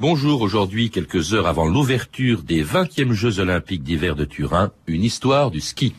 Bonjour, 0.00 0.40
aujourd'hui, 0.40 0.88
quelques 0.88 1.34
heures 1.34 1.46
avant 1.46 1.66
l'ouverture 1.66 2.42
des 2.42 2.64
20e 2.64 3.12
Jeux 3.12 3.38
Olympiques 3.38 3.82
d'hiver 3.82 4.16
de 4.16 4.24
Turin, 4.24 4.70
une 4.86 5.04
histoire 5.04 5.50
du 5.50 5.60
ski. 5.60 5.94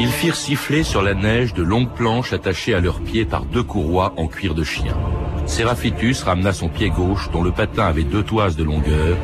Ils 0.00 0.08
firent 0.08 0.34
siffler 0.34 0.82
sur 0.82 1.02
la 1.02 1.12
neige 1.12 1.52
de 1.52 1.62
longues 1.62 1.92
planches 1.94 2.32
attachées 2.32 2.72
à 2.72 2.80
leurs 2.80 3.02
pieds 3.02 3.26
par 3.26 3.44
deux 3.44 3.62
courroies 3.62 4.14
en 4.16 4.28
cuir 4.28 4.54
de 4.54 4.64
chien. 4.64 4.96
Séraphitus 5.44 6.22
ramena 6.22 6.54
son 6.54 6.70
pied 6.70 6.88
gauche, 6.88 7.30
dont 7.32 7.42
le 7.42 7.52
patin 7.52 7.84
avait 7.84 8.04
deux 8.04 8.22
toises 8.22 8.56
de 8.56 8.64
longueur, 8.64 9.18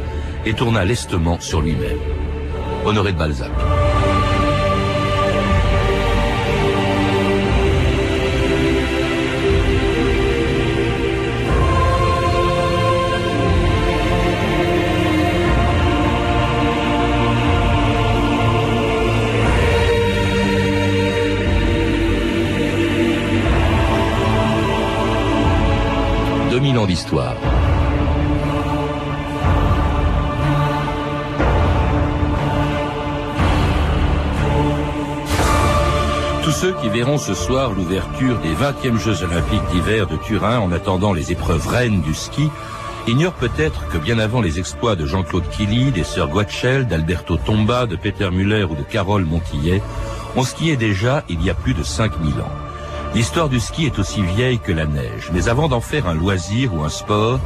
et 0.45 0.53
tourna 0.53 0.85
lestement 0.85 1.41
sur 1.41 1.63
lui-même. 1.63 1.99
Honoré 2.85 3.15
de 3.15 3.19
Balzac. 3.19 3.51
2000 26.63 26.79
ans 26.79 26.87
d'histoire. 26.87 27.35
Tous 36.45 36.53
ceux 36.53 36.73
qui 36.75 36.89
verront 36.89 37.19
ce 37.19 37.35
soir 37.35 37.73
l'ouverture 37.73 38.39
des 38.39 38.55
20e 38.55 38.97
Jeux 38.97 39.25
Olympiques 39.25 39.67
d'hiver 39.73 40.07
de 40.07 40.17
Turin 40.17 40.61
en 40.61 40.71
attendant 40.71 41.13
les 41.13 41.33
épreuves 41.33 41.67
reines 41.67 42.01
du 42.01 42.15
ski 42.15 42.49
ignorent 43.09 43.33
peut-être 43.33 43.89
que 43.89 43.99
bien 43.99 44.21
avant 44.21 44.41
les 44.41 44.61
exploits 44.61 44.95
de 44.95 45.05
Jean-Claude 45.05 45.49
Killy, 45.51 45.91
des 45.91 46.05
sœurs 46.05 46.29
Guachel, 46.29 46.87
d'Alberto 46.87 47.39
Tomba, 47.39 47.87
de 47.87 47.97
Peter 47.97 48.31
Muller 48.31 48.63
ou 48.63 48.77
de 48.77 48.83
Carole 48.83 49.25
Montillet, 49.25 49.83
on 50.37 50.45
skiait 50.45 50.77
déjà 50.77 51.25
il 51.29 51.43
y 51.45 51.51
a 51.51 51.55
plus 51.55 51.75
de 51.75 51.83
5000 51.83 52.35
ans. 52.35 52.62
L'histoire 53.15 53.51
du 53.51 53.61
ski 53.61 53.85
est 53.85 53.99
aussi 53.99 54.23
vieille 54.23 54.59
que 54.59 54.73
la 54.73 54.87
neige, 54.87 55.31
mais 55.35 55.49
avant 55.49 55.69
d'en 55.69 55.83
faire 55.83 56.09
un 56.09 56.15
loisir 56.15 56.73
ou 56.73 56.83
un 56.83 56.89
sport, 56.89 57.41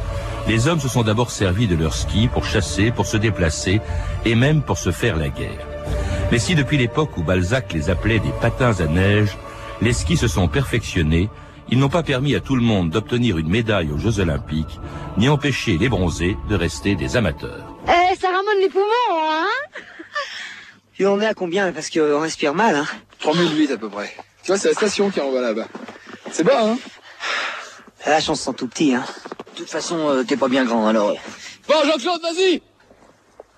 les 0.47 0.69
hommes 0.69 0.79
se 0.79 0.87
sont 0.87 1.03
d'abord 1.03 1.29
servis 1.29 1.67
de 1.67 1.75
leur 1.75 1.93
ski 1.93 2.29
pour 2.29 2.45
chasser, 2.45 2.89
pour 2.91 3.05
se 3.05 3.17
déplacer 3.17 3.81
et 4.23 4.35
même 4.35 4.61
pour 4.61 4.77
se 4.77 4.91
faire 4.91 5.17
la 5.17 5.27
guerre. 5.27 5.67
Mais 6.31 6.39
si 6.39 6.55
depuis 6.55 6.77
l'époque 6.77 7.17
où 7.17 7.23
Balzac 7.23 7.73
les 7.73 7.89
appelait 7.89 8.19
des 8.19 8.31
patins 8.39 8.79
à 8.79 8.85
neige, 8.85 9.37
les 9.81 9.91
skis 9.91 10.15
se 10.15 10.29
sont 10.29 10.47
perfectionnés, 10.47 11.29
ils 11.69 11.79
n'ont 11.79 11.89
pas 11.89 12.03
permis 12.03 12.33
à 12.33 12.39
tout 12.39 12.55
le 12.55 12.61
monde 12.61 12.89
d'obtenir 12.89 13.37
une 13.37 13.49
médaille 13.49 13.91
aux 13.91 13.97
Jeux 13.97 14.21
Olympiques, 14.21 14.79
ni 15.17 15.27
empêché 15.27 15.77
les 15.77 15.89
bronzés 15.89 16.37
de 16.49 16.55
rester 16.55 16.95
des 16.95 17.17
amateurs. 17.17 17.75
Eh, 17.87 18.15
ça 18.15 18.27
ramène 18.27 18.61
les 18.61 18.69
poumons, 18.69 18.85
hein? 19.11 19.45
Et 20.97 21.05
on 21.05 21.19
est 21.19 21.27
à 21.27 21.33
combien? 21.33 21.73
Parce 21.73 21.89
qu'on 21.89 22.21
respire 22.21 22.53
mal, 22.53 22.75
hein 22.75 22.85
3008 23.19 23.71
à 23.71 23.77
peu 23.77 23.89
près. 23.89 24.15
Tu 24.47 24.53
vois, 24.53 24.59
c'est 24.61 24.69
la 24.69 24.75
station 24.75 25.09
qui 25.09 25.19
envoie 25.19 25.41
là-bas. 25.41 25.67
C'est 26.31 26.45
bas, 26.45 26.61
hein? 26.63 26.77
La 28.05 28.21
chance 28.21 28.39
sont 28.39 28.53
tout 28.53 28.69
petits, 28.69 28.95
hein. 28.95 29.03
De 29.51 29.57
toute 29.57 29.69
façon, 29.69 30.07
euh, 30.07 30.23
t'es 30.23 30.37
pas 30.37 30.47
bien 30.47 30.63
grand, 30.63 30.87
alors... 30.87 31.17
Bon, 31.67 31.75
Jean-Claude, 31.83 32.21
vas-y 32.21 32.61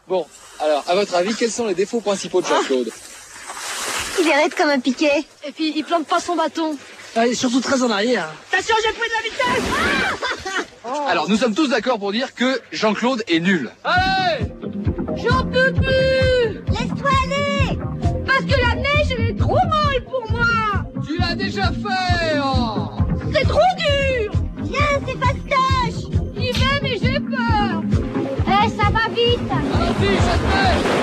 Bon, 0.08 0.26
alors, 0.60 0.84
à 0.88 0.96
votre 0.96 1.14
avis, 1.14 1.36
quels 1.36 1.52
sont 1.52 1.68
les 1.68 1.76
défauts 1.76 2.02
principaux 2.02 2.42
de 2.42 2.48
Jean-Claude? 2.48 2.90
Il 4.20 4.28
est 4.28 4.34
raide 4.34 4.56
comme 4.56 4.70
un 4.70 4.80
piquet. 4.80 5.26
Et 5.48 5.52
puis, 5.52 5.74
il 5.76 5.84
plante 5.84 6.08
pas 6.08 6.20
son 6.20 6.36
bâton. 6.36 6.76
Ah, 7.16 7.28
il 7.28 7.34
est 7.34 7.36
surtout 7.36 7.62
très 7.62 7.84
en 7.84 7.92
arrière. 7.92 8.28
Attention, 8.52 8.76
j'ai 8.84 8.94
pris 8.94 9.10
de 9.10 9.14
la 9.14 9.62
vitesse 9.62 10.66
Alors, 11.08 11.30
nous 11.30 11.38
sommes 11.38 11.54
tous 11.54 11.68
d'accord 11.68 12.00
pour 12.00 12.12
dire 12.12 12.34
que 12.34 12.60
Jean-Claude 12.72 13.24
est 13.28 13.42
nul. 13.42 13.70
Allez 13.84 14.48
J'en 15.18 15.44
peux 15.44 15.72
plus 15.72 16.64
Laisse-toi 16.72 17.10
aller 17.26 17.78
Parce 18.26 18.42
que 18.42 18.60
la 18.60 18.74
neige, 18.74 19.12
elle 19.12 19.30
est 19.30 19.38
trop 19.38 19.54
molle 19.54 19.89
déjà 21.40 21.72
fait 21.72 22.40
oh 22.44 22.90
C'est 23.34 23.48
trop 23.48 23.60
dur. 23.78 24.32
Viens, 24.64 25.00
c'est 25.08 25.18
fastoche. 25.18 26.12
J'y 26.36 26.52
vais, 26.52 26.80
mais 26.82 26.98
j'ai 27.02 27.20
peur. 27.20 27.82
Eh, 28.46 28.70
ça 28.70 28.90
va 28.92 29.08
vite. 29.10 29.50
Allons-y, 29.50 30.18
ça 30.18 30.38
te 30.38 30.99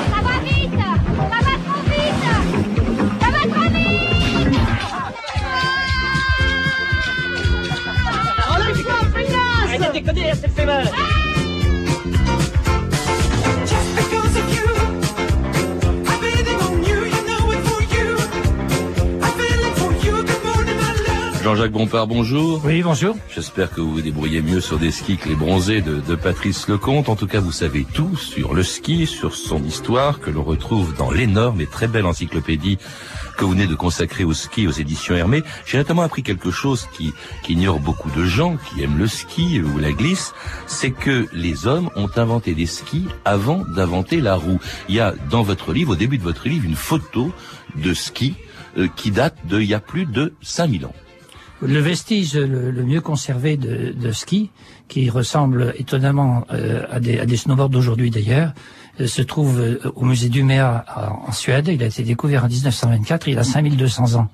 Jean-Jacques 21.56 21.72
Bompard, 21.72 22.06
bonjour. 22.06 22.60
Oui, 22.66 22.82
bonjour. 22.82 23.16
J'espère 23.34 23.70
que 23.70 23.80
vous 23.80 23.90
vous 23.90 24.02
débrouillez 24.02 24.42
mieux 24.42 24.60
sur 24.60 24.78
des 24.78 24.90
skis 24.90 25.16
que 25.16 25.30
les 25.30 25.34
bronzés 25.34 25.80
de, 25.80 26.00
de 26.00 26.14
Patrice 26.14 26.68
Lecomte. 26.68 27.08
En 27.08 27.16
tout 27.16 27.26
cas, 27.26 27.40
vous 27.40 27.50
savez 27.50 27.86
tout 27.94 28.14
sur 28.14 28.52
le 28.52 28.62
ski, 28.62 29.06
sur 29.06 29.34
son 29.34 29.64
histoire, 29.64 30.20
que 30.20 30.28
l'on 30.28 30.42
retrouve 30.44 30.94
dans 30.96 31.10
l'énorme 31.10 31.62
et 31.62 31.66
très 31.66 31.88
belle 31.88 32.04
encyclopédie 32.04 32.76
que 33.38 33.46
vous 33.46 33.52
venez 33.52 33.66
de 33.66 33.74
consacrer 33.74 34.22
au 34.22 34.34
ski 34.34 34.66
aux 34.66 34.72
éditions 34.72 35.14
Hermé. 35.14 35.42
J'ai 35.64 35.78
notamment 35.78 36.02
appris 36.02 36.22
quelque 36.22 36.50
chose 36.50 36.88
qui 36.92 37.14
qu'ignore 37.42 37.80
beaucoup 37.80 38.10
de 38.10 38.26
gens 38.26 38.58
qui 38.58 38.82
aiment 38.82 38.98
le 38.98 39.06
ski 39.06 39.62
ou 39.62 39.78
la 39.78 39.92
glisse, 39.92 40.34
c'est 40.66 40.90
que 40.90 41.26
les 41.32 41.66
hommes 41.66 41.88
ont 41.96 42.10
inventé 42.16 42.52
des 42.52 42.66
skis 42.66 43.08
avant 43.24 43.64
d'inventer 43.74 44.20
la 44.20 44.34
roue. 44.34 44.60
Il 44.90 44.94
y 44.94 45.00
a 45.00 45.14
dans 45.30 45.42
votre 45.42 45.72
livre, 45.72 45.92
au 45.92 45.96
début 45.96 46.18
de 46.18 46.22
votre 46.22 46.48
livre, 46.48 46.66
une 46.66 46.76
photo 46.76 47.32
de 47.76 47.94
ski 47.94 48.34
euh, 48.76 48.88
qui 48.94 49.10
date 49.10 49.38
de 49.46 49.58
il 49.58 49.68
y 49.68 49.74
a 49.74 49.80
plus 49.80 50.04
de 50.04 50.34
5000 50.42 50.84
ans. 50.84 50.94
Le 51.62 51.78
vestige 51.80 52.34
le, 52.34 52.70
le 52.70 52.84
mieux 52.84 53.00
conservé 53.00 53.56
de, 53.56 53.92
de 53.92 54.12
ski, 54.12 54.50
qui 54.88 55.08
ressemble 55.08 55.74
étonnamment 55.78 56.44
euh, 56.52 56.84
à, 56.90 57.00
des, 57.00 57.18
à 57.18 57.26
des 57.26 57.36
snowboards 57.36 57.70
d'aujourd'hui 57.70 58.10
d'ailleurs, 58.10 58.52
euh, 59.00 59.06
se 59.06 59.22
trouve 59.22 59.60
euh, 59.60 59.78
au 59.94 60.04
musée 60.04 60.28
d'Umeå 60.28 60.80
en 61.26 61.32
Suède. 61.32 61.68
Il 61.68 61.82
a 61.82 61.86
été 61.86 62.02
découvert 62.02 62.44
en 62.44 62.48
1924, 62.48 63.28
il 63.28 63.38
a 63.38 63.44
5200 63.44 64.14
ans. 64.14 64.28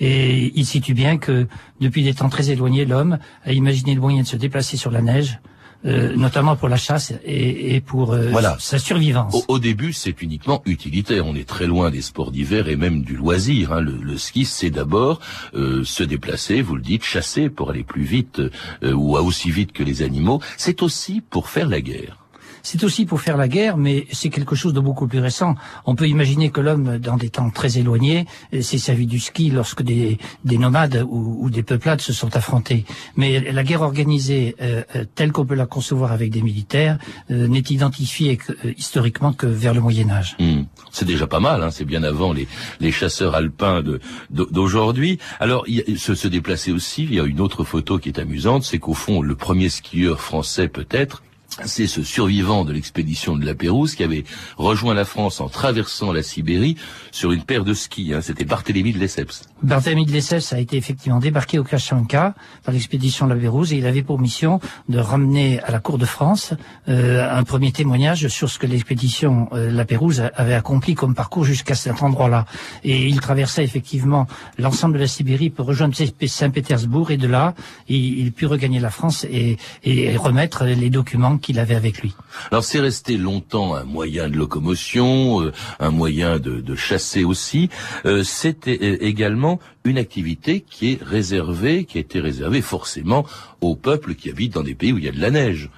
Et 0.00 0.52
il 0.54 0.64
situe 0.64 0.94
bien 0.94 1.18
que 1.18 1.46
depuis 1.80 2.04
des 2.04 2.14
temps 2.14 2.28
très 2.28 2.50
éloignés, 2.50 2.84
l'homme 2.84 3.18
a 3.44 3.52
imaginé 3.52 3.94
le 3.94 4.00
moyen 4.00 4.22
de 4.22 4.26
se 4.26 4.36
déplacer 4.36 4.76
sur 4.76 4.90
la 4.90 5.02
neige, 5.02 5.40
euh, 5.84 6.14
notamment 6.16 6.56
pour 6.56 6.68
la 6.68 6.76
chasse 6.76 7.12
et, 7.24 7.74
et 7.74 7.80
pour 7.80 8.12
euh, 8.12 8.28
Voilà. 8.30 8.56
sa 8.60 8.78
survivance. 8.78 9.34
Au, 9.34 9.44
au 9.54 9.58
début, 9.58 9.92
c'est 9.92 10.22
uniquement 10.22 10.62
utilitaire. 10.66 11.26
On 11.26 11.34
est 11.34 11.48
très 11.48 11.66
loin 11.66 11.90
des 11.90 12.02
sports 12.02 12.30
d'hiver 12.30 12.68
et 12.68 12.76
même 12.76 13.02
du 13.02 13.16
loisir. 13.16 13.72
hein. 13.72 13.80
Le, 13.80 13.96
le 13.96 14.16
ski, 14.16 14.44
c'est 14.44 14.70
d'abord 14.70 15.20
euh, 15.54 15.82
se 15.84 16.02
déplacer, 16.04 16.62
vous 16.62 16.76
le 16.76 16.82
dites, 16.82 17.04
chasser 17.04 17.50
pour 17.50 17.70
aller 17.70 17.84
plus 17.84 18.04
vite 18.04 18.40
euh, 18.82 18.92
ou 18.92 19.16
à 19.16 19.22
aussi 19.22 19.50
vite 19.50 19.72
que 19.72 19.82
les 19.82 20.02
animaux. 20.02 20.40
C'est 20.56 20.82
aussi 20.82 21.20
pour 21.20 21.48
faire 21.48 21.68
la 21.68 21.80
guerre. 21.80 22.21
C'est 22.62 22.84
aussi 22.84 23.06
pour 23.06 23.20
faire 23.20 23.36
la 23.36 23.48
guerre, 23.48 23.76
mais 23.76 24.06
c'est 24.12 24.28
quelque 24.30 24.54
chose 24.54 24.72
de 24.72 24.80
beaucoup 24.80 25.06
plus 25.06 25.18
récent. 25.18 25.54
On 25.84 25.94
peut 25.94 26.08
imaginer 26.08 26.50
que 26.50 26.60
l'homme, 26.60 26.98
dans 26.98 27.16
des 27.16 27.28
temps 27.28 27.50
très 27.50 27.78
éloignés, 27.78 28.26
euh, 28.54 28.62
s'est 28.62 28.78
servi 28.78 29.06
du 29.06 29.18
ski 29.18 29.50
lorsque 29.50 29.82
des, 29.82 30.18
des 30.44 30.58
nomades 30.58 31.04
ou, 31.08 31.50
des 31.50 31.62
peuplades 31.62 32.00
se 32.00 32.12
sont 32.12 32.34
affrontés. 32.36 32.84
Mais 33.16 33.40
la 33.52 33.64
guerre 33.64 33.82
organisée, 33.82 34.56
euh, 34.60 34.82
euh, 34.96 35.04
telle 35.14 35.32
qu'on 35.32 35.44
peut 35.44 35.54
la 35.54 35.66
concevoir 35.66 36.12
avec 36.12 36.30
des 36.30 36.42
militaires, 36.42 36.98
euh, 37.30 37.48
n'est 37.48 37.64
identifiée 37.70 38.36
que- 38.36 38.52
euh, 38.64 38.72
historiquement 38.76 39.32
que 39.32 39.46
vers 39.46 39.74
le 39.74 39.80
Moyen 39.80 40.10
Âge. 40.10 40.36
Hmm. 40.38 40.62
C'est 40.90 41.04
déjà 41.04 41.26
pas 41.26 41.40
mal, 41.40 41.62
hein. 41.62 41.70
c'est 41.70 41.84
bien 41.84 42.02
avant 42.02 42.32
les, 42.32 42.46
chasseurs 42.92 43.34
alpins 43.34 43.82
d'aujourd'hui. 44.30 45.18
Alors, 45.40 45.64
se, 45.96 46.14
se 46.14 46.28
déplacer 46.28 46.70
aussi, 46.72 47.04
il 47.04 47.14
y 47.14 47.20
a 47.20 47.24
une 47.24 47.40
autre 47.40 47.64
photo 47.64 47.98
qui 47.98 48.10
est 48.10 48.18
amusante, 48.18 48.64
c'est 48.64 48.78
qu'au 48.78 48.94
fond, 48.94 49.22
le 49.22 49.34
premier 49.34 49.70
skieur 49.70 50.20
français 50.20 50.68
peut-être, 50.68 51.22
c'est 51.64 51.86
ce 51.86 52.02
survivant 52.02 52.64
de 52.64 52.72
l'expédition 52.72 53.36
de 53.36 53.44
la 53.44 53.54
Pérouse 53.54 53.94
qui 53.94 54.02
avait 54.02 54.24
rejoint 54.56 54.94
la 54.94 55.04
France 55.04 55.40
en 55.40 55.48
traversant 55.48 56.12
la 56.12 56.22
Sibérie 56.22 56.76
sur 57.10 57.32
une 57.32 57.42
paire 57.42 57.64
de 57.64 57.74
skis. 57.74 58.12
Hein. 58.14 58.20
C'était 58.20 58.44
Barthélemy 58.44 58.92
de 58.92 58.98
Lesseps. 58.98 59.51
Barthélemy 59.62 60.06
de 60.06 60.12
Lesseps 60.12 60.52
a 60.52 60.58
été 60.58 60.76
effectivement 60.76 61.18
débarqué 61.18 61.58
au 61.58 61.64
Kachanka 61.64 62.34
par 62.64 62.74
l'expédition 62.74 63.26
la 63.26 63.36
Pérouse 63.36 63.72
et 63.72 63.76
il 63.76 63.86
avait 63.86 64.02
pour 64.02 64.18
mission 64.18 64.60
de 64.88 64.98
ramener 64.98 65.60
à 65.60 65.70
la 65.70 65.78
cour 65.78 65.98
de 65.98 66.04
France 66.04 66.54
euh, 66.88 67.28
un 67.30 67.44
premier 67.44 67.72
témoignage 67.72 68.28
sur 68.28 68.50
ce 68.50 68.58
que 68.58 68.66
l'expédition 68.66 69.48
euh, 69.52 69.70
la 69.70 69.84
Pérouse 69.84 70.22
avait 70.34 70.54
accompli 70.54 70.94
comme 70.94 71.14
parcours 71.14 71.44
jusqu'à 71.44 71.74
cet 71.74 72.02
endroit-là. 72.02 72.46
Et 72.84 73.06
il 73.06 73.20
traversait 73.20 73.64
effectivement 73.64 74.26
l'ensemble 74.58 74.94
de 74.94 75.00
la 75.00 75.06
Sibérie 75.06 75.50
pour 75.50 75.66
rejoindre 75.66 75.94
Saint-Pétersbourg 75.94 77.10
et 77.10 77.16
de 77.16 77.28
là, 77.28 77.54
il, 77.88 78.32
put 78.32 78.46
regagner 78.46 78.80
la 78.80 78.90
France 78.90 79.26
et, 79.30 79.58
et 79.84 80.16
remettre 80.16 80.64
les 80.64 80.90
documents 80.90 81.38
qu'il 81.38 81.58
avait 81.58 81.74
avec 81.74 82.02
lui. 82.02 82.14
Alors 82.50 82.64
c'est 82.64 82.80
resté 82.80 83.16
longtemps 83.16 83.74
un 83.74 83.84
moyen 83.84 84.28
de 84.28 84.36
locomotion, 84.36 85.42
euh, 85.42 85.52
un 85.80 85.90
moyen 85.90 86.38
de, 86.38 86.74
chasser 86.74 87.24
aussi. 87.24 87.68
Euh, 88.06 88.22
C'était 88.24 88.74
également 89.04 89.51
une 89.84 89.98
activité 89.98 90.64
qui 90.68 90.92
est 90.92 91.02
réservée, 91.02 91.84
qui 91.84 91.98
a 91.98 92.00
été 92.00 92.20
réservée 92.20 92.62
forcément 92.62 93.26
aux 93.60 93.76
peuples 93.76 94.14
qui 94.14 94.30
habitent 94.30 94.54
dans 94.54 94.62
des 94.62 94.74
pays 94.74 94.92
où 94.92 94.98
il 94.98 95.04
y 95.04 95.08
a 95.08 95.12
de 95.12 95.20
la 95.20 95.30
neige. 95.30 95.70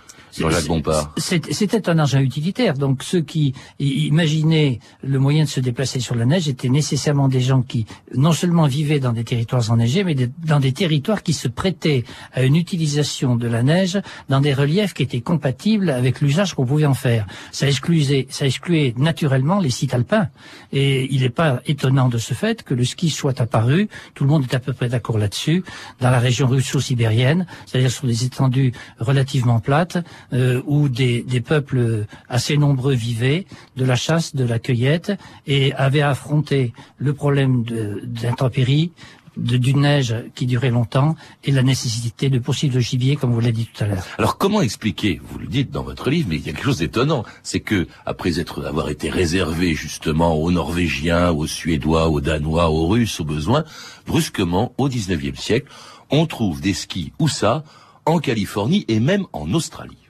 C'était 1.16 1.88
un 1.88 1.98
engin 1.98 2.20
utilitaire. 2.20 2.74
Donc 2.74 3.02
ceux 3.02 3.22
qui 3.22 3.54
imaginaient 3.78 4.80
le 5.02 5.18
moyen 5.18 5.44
de 5.44 5.48
se 5.48 5.60
déplacer 5.60 6.00
sur 6.00 6.14
la 6.14 6.26
neige 6.26 6.48
étaient 6.48 6.68
nécessairement 6.68 7.28
des 7.28 7.40
gens 7.40 7.62
qui 7.62 7.86
non 8.14 8.32
seulement 8.32 8.66
vivaient 8.66 9.00
dans 9.00 9.12
des 9.12 9.24
territoires 9.24 9.70
enneigés, 9.70 10.04
mais 10.04 10.14
dans 10.14 10.60
des 10.60 10.72
territoires 10.72 11.22
qui 11.22 11.32
se 11.32 11.48
prêtaient 11.48 12.04
à 12.32 12.42
une 12.42 12.56
utilisation 12.56 13.36
de 13.36 13.46
la 13.46 13.62
neige 13.62 14.00
dans 14.28 14.40
des 14.40 14.52
reliefs 14.52 14.94
qui 14.94 15.02
étaient 15.02 15.20
compatibles 15.20 15.90
avec 15.90 16.20
l'usage 16.20 16.54
qu'on 16.54 16.66
pouvait 16.66 16.86
en 16.86 16.94
faire. 16.94 17.26
Ça 17.52 17.68
excluait, 17.68 18.26
ça 18.30 18.46
excluait 18.46 18.94
naturellement 18.96 19.60
les 19.60 19.70
sites 19.70 19.94
alpins. 19.94 20.28
Et 20.72 21.12
il 21.14 21.22
n'est 21.22 21.30
pas 21.30 21.60
étonnant 21.66 22.08
de 22.08 22.18
ce 22.18 22.34
fait 22.34 22.62
que 22.62 22.74
le 22.74 22.84
ski 22.84 23.10
soit 23.10 23.40
apparu, 23.40 23.88
tout 24.14 24.24
le 24.24 24.30
monde 24.30 24.44
est 24.50 24.54
à 24.54 24.60
peu 24.60 24.72
près 24.72 24.88
d'accord 24.88 25.18
là-dessus, 25.18 25.64
dans 26.00 26.10
la 26.10 26.18
région 26.18 26.46
russo-sibérienne, 26.48 27.46
c'est-à-dire 27.66 27.90
sur 27.90 28.06
des 28.06 28.24
étendues 28.24 28.72
relativement 28.98 29.60
plates, 29.60 29.98
euh, 30.32 30.62
où 30.66 30.88
des, 30.88 31.22
des 31.22 31.40
peuples 31.40 32.06
assez 32.28 32.56
nombreux 32.56 32.94
vivaient 32.94 33.46
de 33.76 33.84
la 33.84 33.96
chasse, 33.96 34.34
de 34.34 34.44
la 34.44 34.58
cueillette, 34.58 35.12
et 35.46 35.72
avaient 35.74 36.02
affronté 36.02 36.72
le 36.98 37.12
problème 37.12 37.64
d'intempéries, 38.04 38.92
d'une 39.36 39.80
neige 39.80 40.14
qui 40.34 40.46
durait 40.46 40.70
longtemps, 40.70 41.16
et 41.42 41.50
la 41.50 41.62
nécessité 41.62 42.30
de 42.30 42.38
poursuivre 42.38 42.74
le 42.74 42.80
gibier, 42.80 43.16
comme 43.16 43.32
vous 43.32 43.40
l'avez 43.40 43.52
dit 43.52 43.68
tout 43.72 43.84
à 43.84 43.86
l'heure. 43.86 44.04
Alors 44.18 44.38
comment 44.38 44.60
expliquer, 44.60 45.20
vous 45.24 45.38
le 45.38 45.46
dites 45.46 45.70
dans 45.70 45.82
votre 45.82 46.10
livre, 46.10 46.28
mais 46.30 46.36
il 46.36 46.46
y 46.46 46.50
a 46.50 46.52
quelque 46.52 46.64
chose 46.64 46.78
d'étonnant, 46.78 47.24
c'est 47.42 47.60
que 47.60 47.88
après 48.06 48.38
être 48.38 48.64
avoir 48.64 48.90
été 48.90 49.10
réservé 49.10 49.74
justement 49.74 50.34
aux 50.34 50.52
Norvégiens, 50.52 51.30
aux 51.30 51.46
Suédois, 51.46 52.08
aux 52.08 52.20
Danois, 52.20 52.70
aux 52.70 52.86
Russes 52.86 53.20
au 53.20 53.24
besoin, 53.24 53.64
brusquement 54.06 54.72
au 54.78 54.88
19e 54.88 55.36
siècle, 55.36 55.70
on 56.10 56.26
trouve 56.26 56.60
des 56.60 56.74
skis 56.74 57.12
où 57.18 57.28
ça 57.28 57.64
en 58.06 58.18
Californie 58.18 58.84
et 58.88 59.00
même 59.00 59.26
en 59.32 59.52
Australie. 59.52 60.03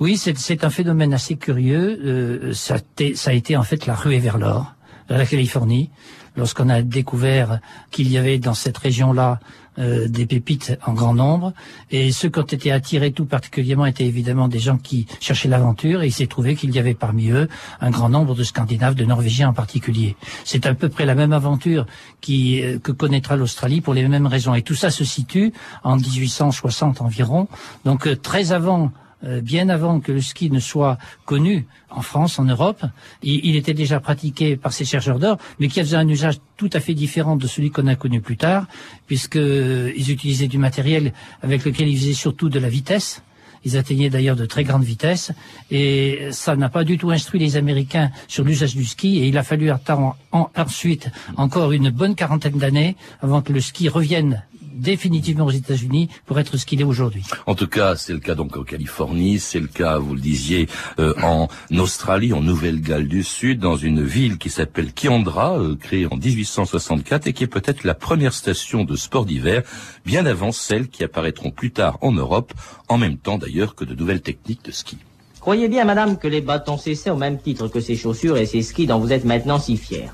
Oui, 0.00 0.16
c'est 0.16 0.64
un 0.64 0.70
phénomène 0.70 1.12
assez 1.12 1.36
curieux. 1.36 2.00
Euh, 2.04 2.54
ça, 2.54 2.76
ça 3.14 3.30
a 3.30 3.32
été 3.34 3.56
en 3.56 3.64
fait 3.64 3.86
la 3.86 3.94
ruée 3.94 4.20
vers 4.20 4.38
l'or, 4.38 4.74
vers 5.08 5.18
la 5.18 5.26
Californie, 5.26 5.90
lorsqu'on 6.36 6.68
a 6.68 6.82
découvert 6.82 7.58
qu'il 7.90 8.10
y 8.10 8.16
avait 8.16 8.38
dans 8.38 8.54
cette 8.54 8.78
région-là 8.78 9.40
euh, 9.78 10.08
des 10.08 10.26
pépites 10.26 10.76
en 10.86 10.92
grand 10.92 11.14
nombre. 11.14 11.52
Et 11.92 12.10
ceux 12.10 12.28
qui 12.28 12.38
ont 12.40 12.42
été 12.42 12.72
attirés 12.72 13.12
tout 13.12 13.26
particulièrement 13.26 13.86
étaient 13.86 14.06
évidemment 14.06 14.48
des 14.48 14.58
gens 14.58 14.76
qui 14.76 15.06
cherchaient 15.20 15.48
l'aventure. 15.48 16.02
Et 16.02 16.08
il 16.08 16.12
s'est 16.12 16.26
trouvé 16.26 16.56
qu'il 16.56 16.74
y 16.74 16.80
avait 16.80 16.94
parmi 16.94 17.30
eux 17.30 17.48
un 17.80 17.90
grand 17.90 18.08
nombre 18.08 18.34
de 18.34 18.42
Scandinaves, 18.42 18.96
de 18.96 19.04
Norvégiens 19.04 19.50
en 19.50 19.52
particulier. 19.52 20.16
C'est 20.44 20.66
à 20.66 20.74
peu 20.74 20.88
près 20.88 21.06
la 21.06 21.14
même 21.14 21.32
aventure 21.32 21.86
qui, 22.20 22.60
euh, 22.60 22.80
que 22.80 22.90
connaîtra 22.90 23.36
l'Australie 23.36 23.80
pour 23.80 23.94
les 23.94 24.06
mêmes 24.08 24.26
raisons. 24.26 24.54
Et 24.54 24.62
tout 24.62 24.74
ça 24.74 24.90
se 24.90 25.04
situe 25.04 25.52
en 25.84 25.96
1860 25.96 27.00
environ, 27.00 27.46
donc 27.84 28.08
euh, 28.08 28.16
très 28.16 28.50
avant 28.50 28.90
euh, 29.24 29.40
bien 29.40 29.68
avant 29.68 30.00
que 30.00 30.12
le 30.12 30.20
ski 30.20 30.50
ne 30.50 30.60
soit 30.60 30.96
connu 31.24 31.66
en 31.90 32.02
France, 32.02 32.38
en 32.38 32.44
Europe, 32.44 32.82
il, 33.22 33.40
il 33.44 33.56
était 33.56 33.74
déjà 33.74 33.98
pratiqué 34.00 34.56
par 34.56 34.72
ces 34.72 34.84
chercheurs 34.84 35.18
d'or, 35.18 35.38
mais 35.58 35.68
qui 35.68 35.80
faisait 35.80 35.96
un 35.96 36.08
usage 36.08 36.38
tout 36.56 36.70
à 36.72 36.80
fait 36.80 36.94
différent 36.94 37.36
de 37.36 37.46
celui 37.46 37.70
qu'on 37.70 37.86
a 37.86 37.94
connu 37.96 38.20
plus 38.20 38.36
tard, 38.36 38.66
puisqu'ils 39.06 40.10
utilisaient 40.10 40.48
du 40.48 40.58
matériel 40.58 41.12
avec 41.42 41.64
lequel 41.64 41.88
ils 41.88 41.98
faisaient 41.98 42.12
surtout 42.12 42.48
de 42.48 42.58
la 42.58 42.68
vitesse. 42.68 43.22
Ils 43.64 43.76
atteignaient 43.76 44.08
d'ailleurs 44.08 44.36
de 44.36 44.46
très 44.46 44.62
grandes 44.62 44.84
vitesses 44.84 45.32
et 45.72 46.28
ça 46.30 46.54
n'a 46.54 46.68
pas 46.68 46.84
du 46.84 46.96
tout 46.96 47.10
instruit 47.10 47.40
les 47.40 47.56
Américains 47.56 48.12
sur 48.28 48.44
l'usage 48.44 48.76
du 48.76 48.84
ski 48.84 49.18
et 49.18 49.26
il 49.26 49.36
a 49.36 49.42
fallu 49.42 49.70
attendre 49.70 50.16
en- 50.30 50.48
ensuite 50.56 51.10
encore 51.36 51.72
une 51.72 51.90
bonne 51.90 52.14
quarantaine 52.14 52.56
d'années 52.56 52.94
avant 53.20 53.42
que 53.42 53.52
le 53.52 53.60
ski 53.60 53.88
revienne 53.88 54.44
définitivement 54.78 55.46
aux 55.46 55.50
États-Unis 55.50 56.08
pour 56.24 56.38
être 56.38 56.56
ce 56.56 56.64
qu'il 56.64 56.80
est 56.80 56.84
aujourd'hui. 56.84 57.24
En 57.46 57.54
tout 57.54 57.66
cas, 57.66 57.96
c'est 57.96 58.12
le 58.12 58.20
cas 58.20 58.34
donc 58.34 58.56
en 58.56 58.62
Californie, 58.62 59.38
c'est 59.38 59.60
le 59.60 59.66
cas, 59.66 59.98
vous 59.98 60.14
le 60.14 60.20
disiez, 60.20 60.68
euh, 60.98 61.14
en 61.22 61.48
Australie, 61.76 62.32
en 62.32 62.40
Nouvelle-Galles 62.40 63.08
du 63.08 63.22
Sud, 63.22 63.60
dans 63.60 63.76
une 63.76 64.02
ville 64.02 64.38
qui 64.38 64.50
s'appelle 64.50 64.92
Kiandra, 64.92 65.58
euh, 65.58 65.76
créée 65.76 66.06
en 66.06 66.16
1864 66.16 67.26
et 67.26 67.32
qui 67.32 67.44
est 67.44 67.48
peut-être 67.48 67.84
la 67.84 67.94
première 67.94 68.32
station 68.32 68.84
de 68.84 68.96
sport 68.96 69.26
d'hiver, 69.26 69.62
bien 70.06 70.24
avant 70.26 70.52
celles 70.52 70.88
qui 70.88 71.04
apparaîtront 71.04 71.50
plus 71.50 71.72
tard 71.72 71.98
en 72.00 72.12
Europe, 72.12 72.52
en 72.88 72.98
même 72.98 73.18
temps 73.18 73.38
d'ailleurs 73.38 73.74
que 73.74 73.84
de 73.84 73.94
nouvelles 73.94 74.22
techniques 74.22 74.64
de 74.64 74.70
ski. 74.70 74.98
Croyez 75.40 75.68
bien, 75.68 75.84
madame, 75.84 76.18
que 76.18 76.28
les 76.28 76.40
bâtons 76.40 76.78
cessaient 76.78 77.10
au 77.10 77.16
même 77.16 77.38
titre 77.38 77.68
que 77.68 77.80
ces 77.80 77.96
chaussures 77.96 78.36
et 78.36 78.46
ces 78.46 78.62
skis 78.62 78.86
dont 78.86 78.98
vous 78.98 79.12
êtes 79.12 79.24
maintenant 79.24 79.58
si 79.58 79.76
fiers. 79.76 80.10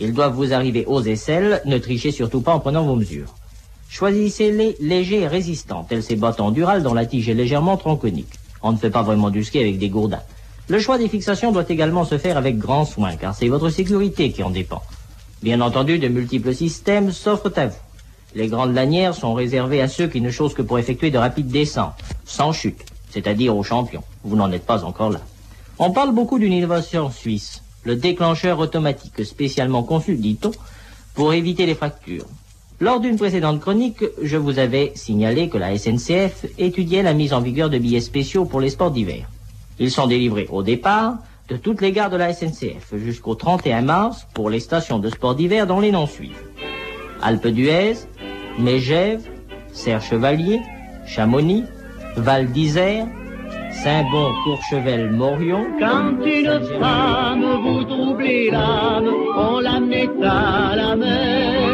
Ils 0.00 0.12
doivent 0.12 0.34
vous 0.34 0.52
arriver 0.52 0.84
aux 0.86 1.02
aisselles, 1.02 1.62
ne 1.64 1.78
trichez 1.78 2.10
surtout 2.10 2.42
pas 2.42 2.52
en 2.52 2.60
prenant 2.60 2.84
vos 2.84 2.96
mesures. 2.96 3.34
Choisissez-les 3.88 4.76
légers 4.80 5.22
et 5.22 5.28
résistants, 5.28 5.84
tels 5.84 6.02
ces 6.02 6.16
bâtons 6.16 6.50
Dural 6.50 6.82
dont 6.82 6.94
la 6.94 7.06
tige 7.06 7.28
est 7.28 7.34
légèrement 7.34 7.76
tronconique. 7.76 8.34
On 8.62 8.72
ne 8.72 8.76
fait 8.76 8.90
pas 8.90 9.02
vraiment 9.02 9.30
du 9.30 9.44
ski 9.44 9.60
avec 9.60 9.78
des 9.78 9.88
gourdins. 9.88 10.22
Le 10.68 10.80
choix 10.80 10.98
des 10.98 11.08
fixations 11.08 11.52
doit 11.52 11.68
également 11.68 12.04
se 12.04 12.18
faire 12.18 12.36
avec 12.36 12.58
grand 12.58 12.84
soin, 12.84 13.16
car 13.16 13.34
c'est 13.34 13.48
votre 13.48 13.70
sécurité 13.70 14.32
qui 14.32 14.42
en 14.42 14.50
dépend. 14.50 14.82
Bien 15.42 15.60
entendu, 15.60 15.98
de 15.98 16.08
multiples 16.08 16.54
systèmes 16.54 17.12
s'offrent 17.12 17.52
à 17.56 17.66
vous. 17.66 17.76
Les 18.34 18.48
grandes 18.48 18.74
lanières 18.74 19.14
sont 19.14 19.32
réservées 19.32 19.80
à 19.80 19.88
ceux 19.88 20.08
qui 20.08 20.20
ne 20.20 20.30
chaussent 20.30 20.54
que 20.54 20.62
pour 20.62 20.78
effectuer 20.78 21.10
de 21.10 21.18
rapides 21.18 21.48
descentes, 21.48 21.94
sans 22.24 22.52
chute, 22.52 22.84
c'est-à-dire 23.10 23.56
aux 23.56 23.62
champions. 23.62 24.02
Vous 24.24 24.36
n'en 24.36 24.50
êtes 24.50 24.66
pas 24.66 24.84
encore 24.84 25.10
là. 25.10 25.20
On 25.78 25.92
parle 25.92 26.12
beaucoup 26.12 26.38
d'une 26.38 26.52
innovation 26.52 27.10
suisse, 27.10 27.62
le 27.84 27.96
déclencheur 27.96 28.58
automatique 28.58 29.24
spécialement 29.24 29.84
conçu, 29.84 30.16
dit-on, 30.16 30.50
pour 31.14 31.32
éviter 31.32 31.66
les 31.66 31.74
fractures. 31.74 32.26
Lors 32.78 33.00
d'une 33.00 33.16
précédente 33.16 33.60
chronique, 33.60 34.04
je 34.22 34.36
vous 34.36 34.58
avais 34.58 34.92
signalé 34.94 35.48
que 35.48 35.56
la 35.56 35.78
SNCF 35.78 36.44
étudiait 36.58 37.02
la 37.02 37.14
mise 37.14 37.32
en 37.32 37.40
vigueur 37.40 37.70
de 37.70 37.78
billets 37.78 38.02
spéciaux 38.02 38.44
pour 38.44 38.60
les 38.60 38.68
sports 38.68 38.90
d'hiver. 38.90 39.26
Ils 39.78 39.90
sont 39.90 40.06
délivrés 40.06 40.46
au 40.50 40.62
départ 40.62 41.14
de 41.48 41.56
toutes 41.56 41.80
les 41.80 41.92
gares 41.92 42.10
de 42.10 42.18
la 42.18 42.34
SNCF 42.34 42.94
jusqu'au 42.96 43.34
31 43.34 43.80
mars 43.80 44.26
pour 44.34 44.50
les 44.50 44.60
stations 44.60 44.98
de 44.98 45.08
sports 45.08 45.34
d'hiver 45.34 45.66
dont 45.66 45.80
les 45.80 45.90
noms 45.90 46.06
suivent. 46.06 46.42
Alpes 47.22 47.46
d'Huez, 47.46 47.94
Mégève, 48.58 49.22
Serre-Chevalier, 49.72 50.60
Chamonix, 51.06 51.64
Val 52.16 52.50
d'Isère, 52.52 53.06
Saint-Bon, 53.70 54.32
Courchevel, 54.44 55.10
Morion. 55.12 55.66
Quand 55.78 56.12
une 56.24 56.60
femme 56.78 57.46
vous 57.62 57.84
troublez 57.84 58.50
l'âme, 58.50 59.10
on 59.36 59.60
la 59.60 59.80
met 59.80 60.08
à 60.22 60.76
la 60.76 60.96
mer. 60.96 61.65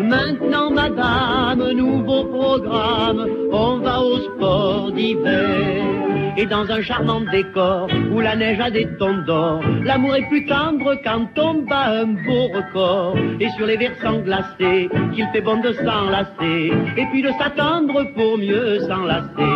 Maintenant, 0.00 0.70
madame, 0.70 1.72
nouveau 1.72 2.24
programme, 2.24 3.26
on 3.52 3.78
va 3.78 4.00
au 4.00 4.18
sport 4.18 4.92
d'hiver. 4.92 5.88
Et 6.36 6.46
dans 6.46 6.70
un 6.70 6.80
charmant 6.82 7.20
décor 7.32 7.88
où 8.12 8.20
la 8.20 8.36
neige 8.36 8.60
a 8.60 8.70
des 8.70 8.86
tons 8.98 9.24
d'or, 9.26 9.60
l'amour 9.84 10.14
est 10.14 10.28
plus 10.28 10.46
tendre 10.46 10.94
quand 11.02 11.26
on 11.36 11.62
bat 11.62 11.88
un 12.02 12.06
beau 12.06 12.46
record. 12.54 13.16
Et 13.40 13.48
sur 13.56 13.66
les 13.66 13.76
versants 13.76 14.20
glacés, 14.20 14.88
qu'il 15.12 15.26
fait 15.32 15.40
bon 15.40 15.60
de 15.60 15.72
s'enlacer, 15.72 16.72
et 16.96 17.06
puis 17.10 17.22
de 17.22 17.30
s'attendre 17.32 18.04
pour 18.14 18.38
mieux 18.38 18.78
s'enlacer. 18.86 19.52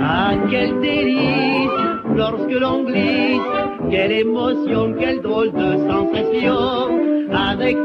Ah, 0.00 0.34
quel 0.48 0.80
délice 0.80 1.70
lorsque 2.14 2.60
l'on 2.60 2.84
glisse, 2.84 3.40
quelle 3.90 4.12
émotion, 4.12 4.94
quelle 5.00 5.20
drôle 5.20 5.52
de 5.52 5.76
sensation. 5.88 7.00
Avec 7.32 7.76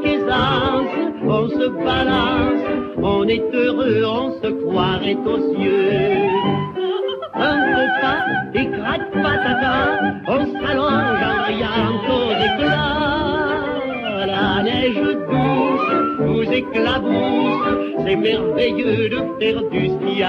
on 1.27 1.48
se 1.50 1.68
balance, 1.84 2.65
on 3.01 3.27
est 3.27 3.44
heureux, 3.54 4.04
on 4.06 4.32
se 4.42 4.50
croirait 4.63 5.18
aux 5.25 5.56
cieux. 5.56 6.30
Un 7.34 7.58
faux 7.72 7.92
pas 8.01 8.24
et 8.60 8.68
crac 8.72 9.01
patata, 9.12 9.75
on 10.27 10.42
s'allonge 10.54 11.24
en 11.32 11.38
riant 11.48 11.94
aux 12.15 12.34
éclats. 12.50 13.25
La 14.25 14.63
neige 14.63 15.08
douce 15.30 15.92
nous 16.20 16.44
éclabousse, 16.44 18.04
c'est 18.06 18.15
merveilleux 18.15 19.10
de 19.10 19.20
faire 19.39 19.62
du 19.70 19.88
ski 19.88 20.24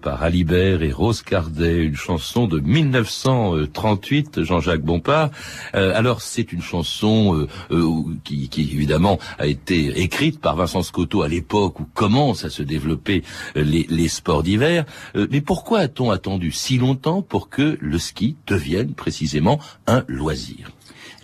par 0.00 0.22
Alibert 0.22 0.82
et 0.82 0.92
Rose 0.92 1.22
Cardet, 1.22 1.84
une 1.84 1.96
chanson 1.96 2.46
de 2.46 2.60
1938, 2.60 4.42
Jean-Jacques 4.42 4.82
Bompard. 4.82 5.30
Euh, 5.74 5.92
alors 5.94 6.20
c'est 6.20 6.52
une 6.52 6.62
chanson 6.62 7.34
euh, 7.36 7.48
euh, 7.70 8.02
qui, 8.24 8.48
évidemment 8.56 9.18
a 9.38 9.46
été 9.46 10.00
écrite 10.02 10.40
par 10.40 10.56
Vincent 10.56 10.82
Scotto 10.82 11.22
à 11.22 11.28
l'époque 11.28 11.80
où 11.80 11.86
commencent 11.94 12.44
à 12.44 12.50
se 12.50 12.62
développer 12.62 13.22
les, 13.54 14.08
sports 14.08 14.42
d'hiver. 14.42 14.84
Mais 15.14 15.40
pourquoi 15.40 15.80
a-t-on 15.80 16.10
attendu 16.10 16.52
si 16.52 16.78
longtemps 16.78 17.22
pour 17.22 17.48
que 17.48 17.78
le 17.80 17.98
ski 17.98 18.36
devienne 18.46 18.92
précisément 18.94 19.58
un 19.86 20.04
loisir? 20.08 20.70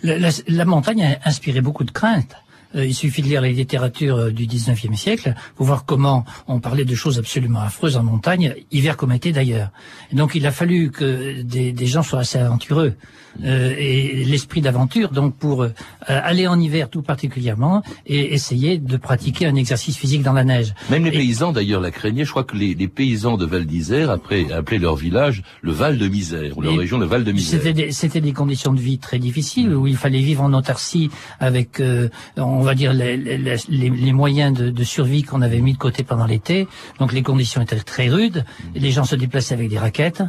La, 0.03 0.17
la- 0.17 0.29
la 0.47 0.65
montagne 0.65 1.03
a 1.03 1.29
inspiré 1.29 1.61
beaucoup 1.61 1.83
de 1.83 1.91
craintes. 1.91 2.35
Euh, 2.75 2.85
il 2.85 2.93
suffit 2.93 3.21
de 3.21 3.27
lire 3.27 3.41
les 3.41 3.53
littératures 3.53 4.17
euh, 4.17 4.31
du 4.31 4.47
19e 4.47 4.95
siècle 4.95 5.33
pour 5.55 5.65
voir 5.65 5.85
comment 5.85 6.25
on 6.47 6.59
parlait 6.59 6.85
de 6.85 6.95
choses 6.95 7.19
absolument 7.19 7.59
affreuses 7.61 7.97
en 7.97 8.03
montagne, 8.03 8.55
hiver 8.71 8.97
comme 8.97 9.11
été 9.11 9.31
d'ailleurs. 9.31 9.69
Donc 10.13 10.35
il 10.35 10.45
a 10.47 10.51
fallu 10.51 10.91
que 10.91 11.41
des, 11.41 11.71
des 11.73 11.85
gens 11.85 12.03
soient 12.03 12.19
assez 12.19 12.37
aventureux 12.37 12.95
euh, 13.43 13.73
et 13.77 14.23
l'esprit 14.25 14.61
d'aventure 14.61 15.09
donc 15.11 15.35
pour 15.35 15.63
euh, 15.63 15.69
aller 16.07 16.47
en 16.47 16.59
hiver 16.59 16.89
tout 16.89 17.01
particulièrement 17.01 17.81
et 18.05 18.33
essayer 18.33 18.77
de 18.77 18.97
pratiquer 18.97 19.45
un 19.45 19.55
exercice 19.55 19.97
physique 19.97 20.21
dans 20.23 20.33
la 20.33 20.43
neige. 20.43 20.73
Même 20.89 21.03
les 21.05 21.09
Et- 21.09 21.19
paysans 21.19 21.51
d'ailleurs 21.51 21.81
la 21.81 21.91
craignaient. 21.91 22.25
Je 22.25 22.31
crois 22.31 22.43
que 22.43 22.55
les, 22.57 22.73
les 22.75 22.87
paysans 22.87 23.37
de 23.37 23.45
Val 23.45 23.65
d'Isère 23.65 24.09
après 24.09 24.51
appelaient 24.51 24.79
leur 24.79 24.95
village 24.95 25.43
le 25.61 25.71
Val 25.71 25.97
de 25.97 26.07
Misère 26.07 26.57
ou 26.57 26.61
leur 26.61 26.73
Et 26.73 26.77
région 26.77 26.97
le 26.97 27.05
Val 27.05 27.23
de 27.23 27.31
Misère. 27.31 27.61
C'était 27.91 28.19
des, 28.21 28.27
des 28.27 28.33
conditions 28.33 28.73
de 28.73 28.79
vie 28.79 28.97
très 28.99 29.19
difficiles 29.19 29.73
où 29.73 29.87
il 29.87 29.97
fallait 29.97 30.19
vivre 30.21 30.43
en 30.43 30.53
autarcie 30.53 31.09
avec, 31.39 31.79
euh, 31.79 32.09
on 32.37 32.60
va 32.61 32.75
dire, 32.75 32.93
les, 32.93 33.17
les, 33.17 33.37
les- 33.37 33.89
les 33.89 34.13
moyens 34.13 34.57
de, 34.57 34.69
de 34.69 34.83
survie 34.83 35.23
qu'on 35.23 35.41
avait 35.41 35.59
mis 35.61 35.73
de 35.73 35.77
côté 35.77 36.03
pendant 36.03 36.25
l'été. 36.25 36.67
Donc 36.99 37.13
les 37.13 37.23
conditions 37.23 37.61
étaient 37.61 37.75
très 37.77 38.09
rudes. 38.09 38.45
Les 38.75 38.91
gens 38.91 39.05
se 39.05 39.15
déplaçaient 39.15 39.53
avec 39.53 39.69
des 39.69 39.79
raquettes. 39.79 40.23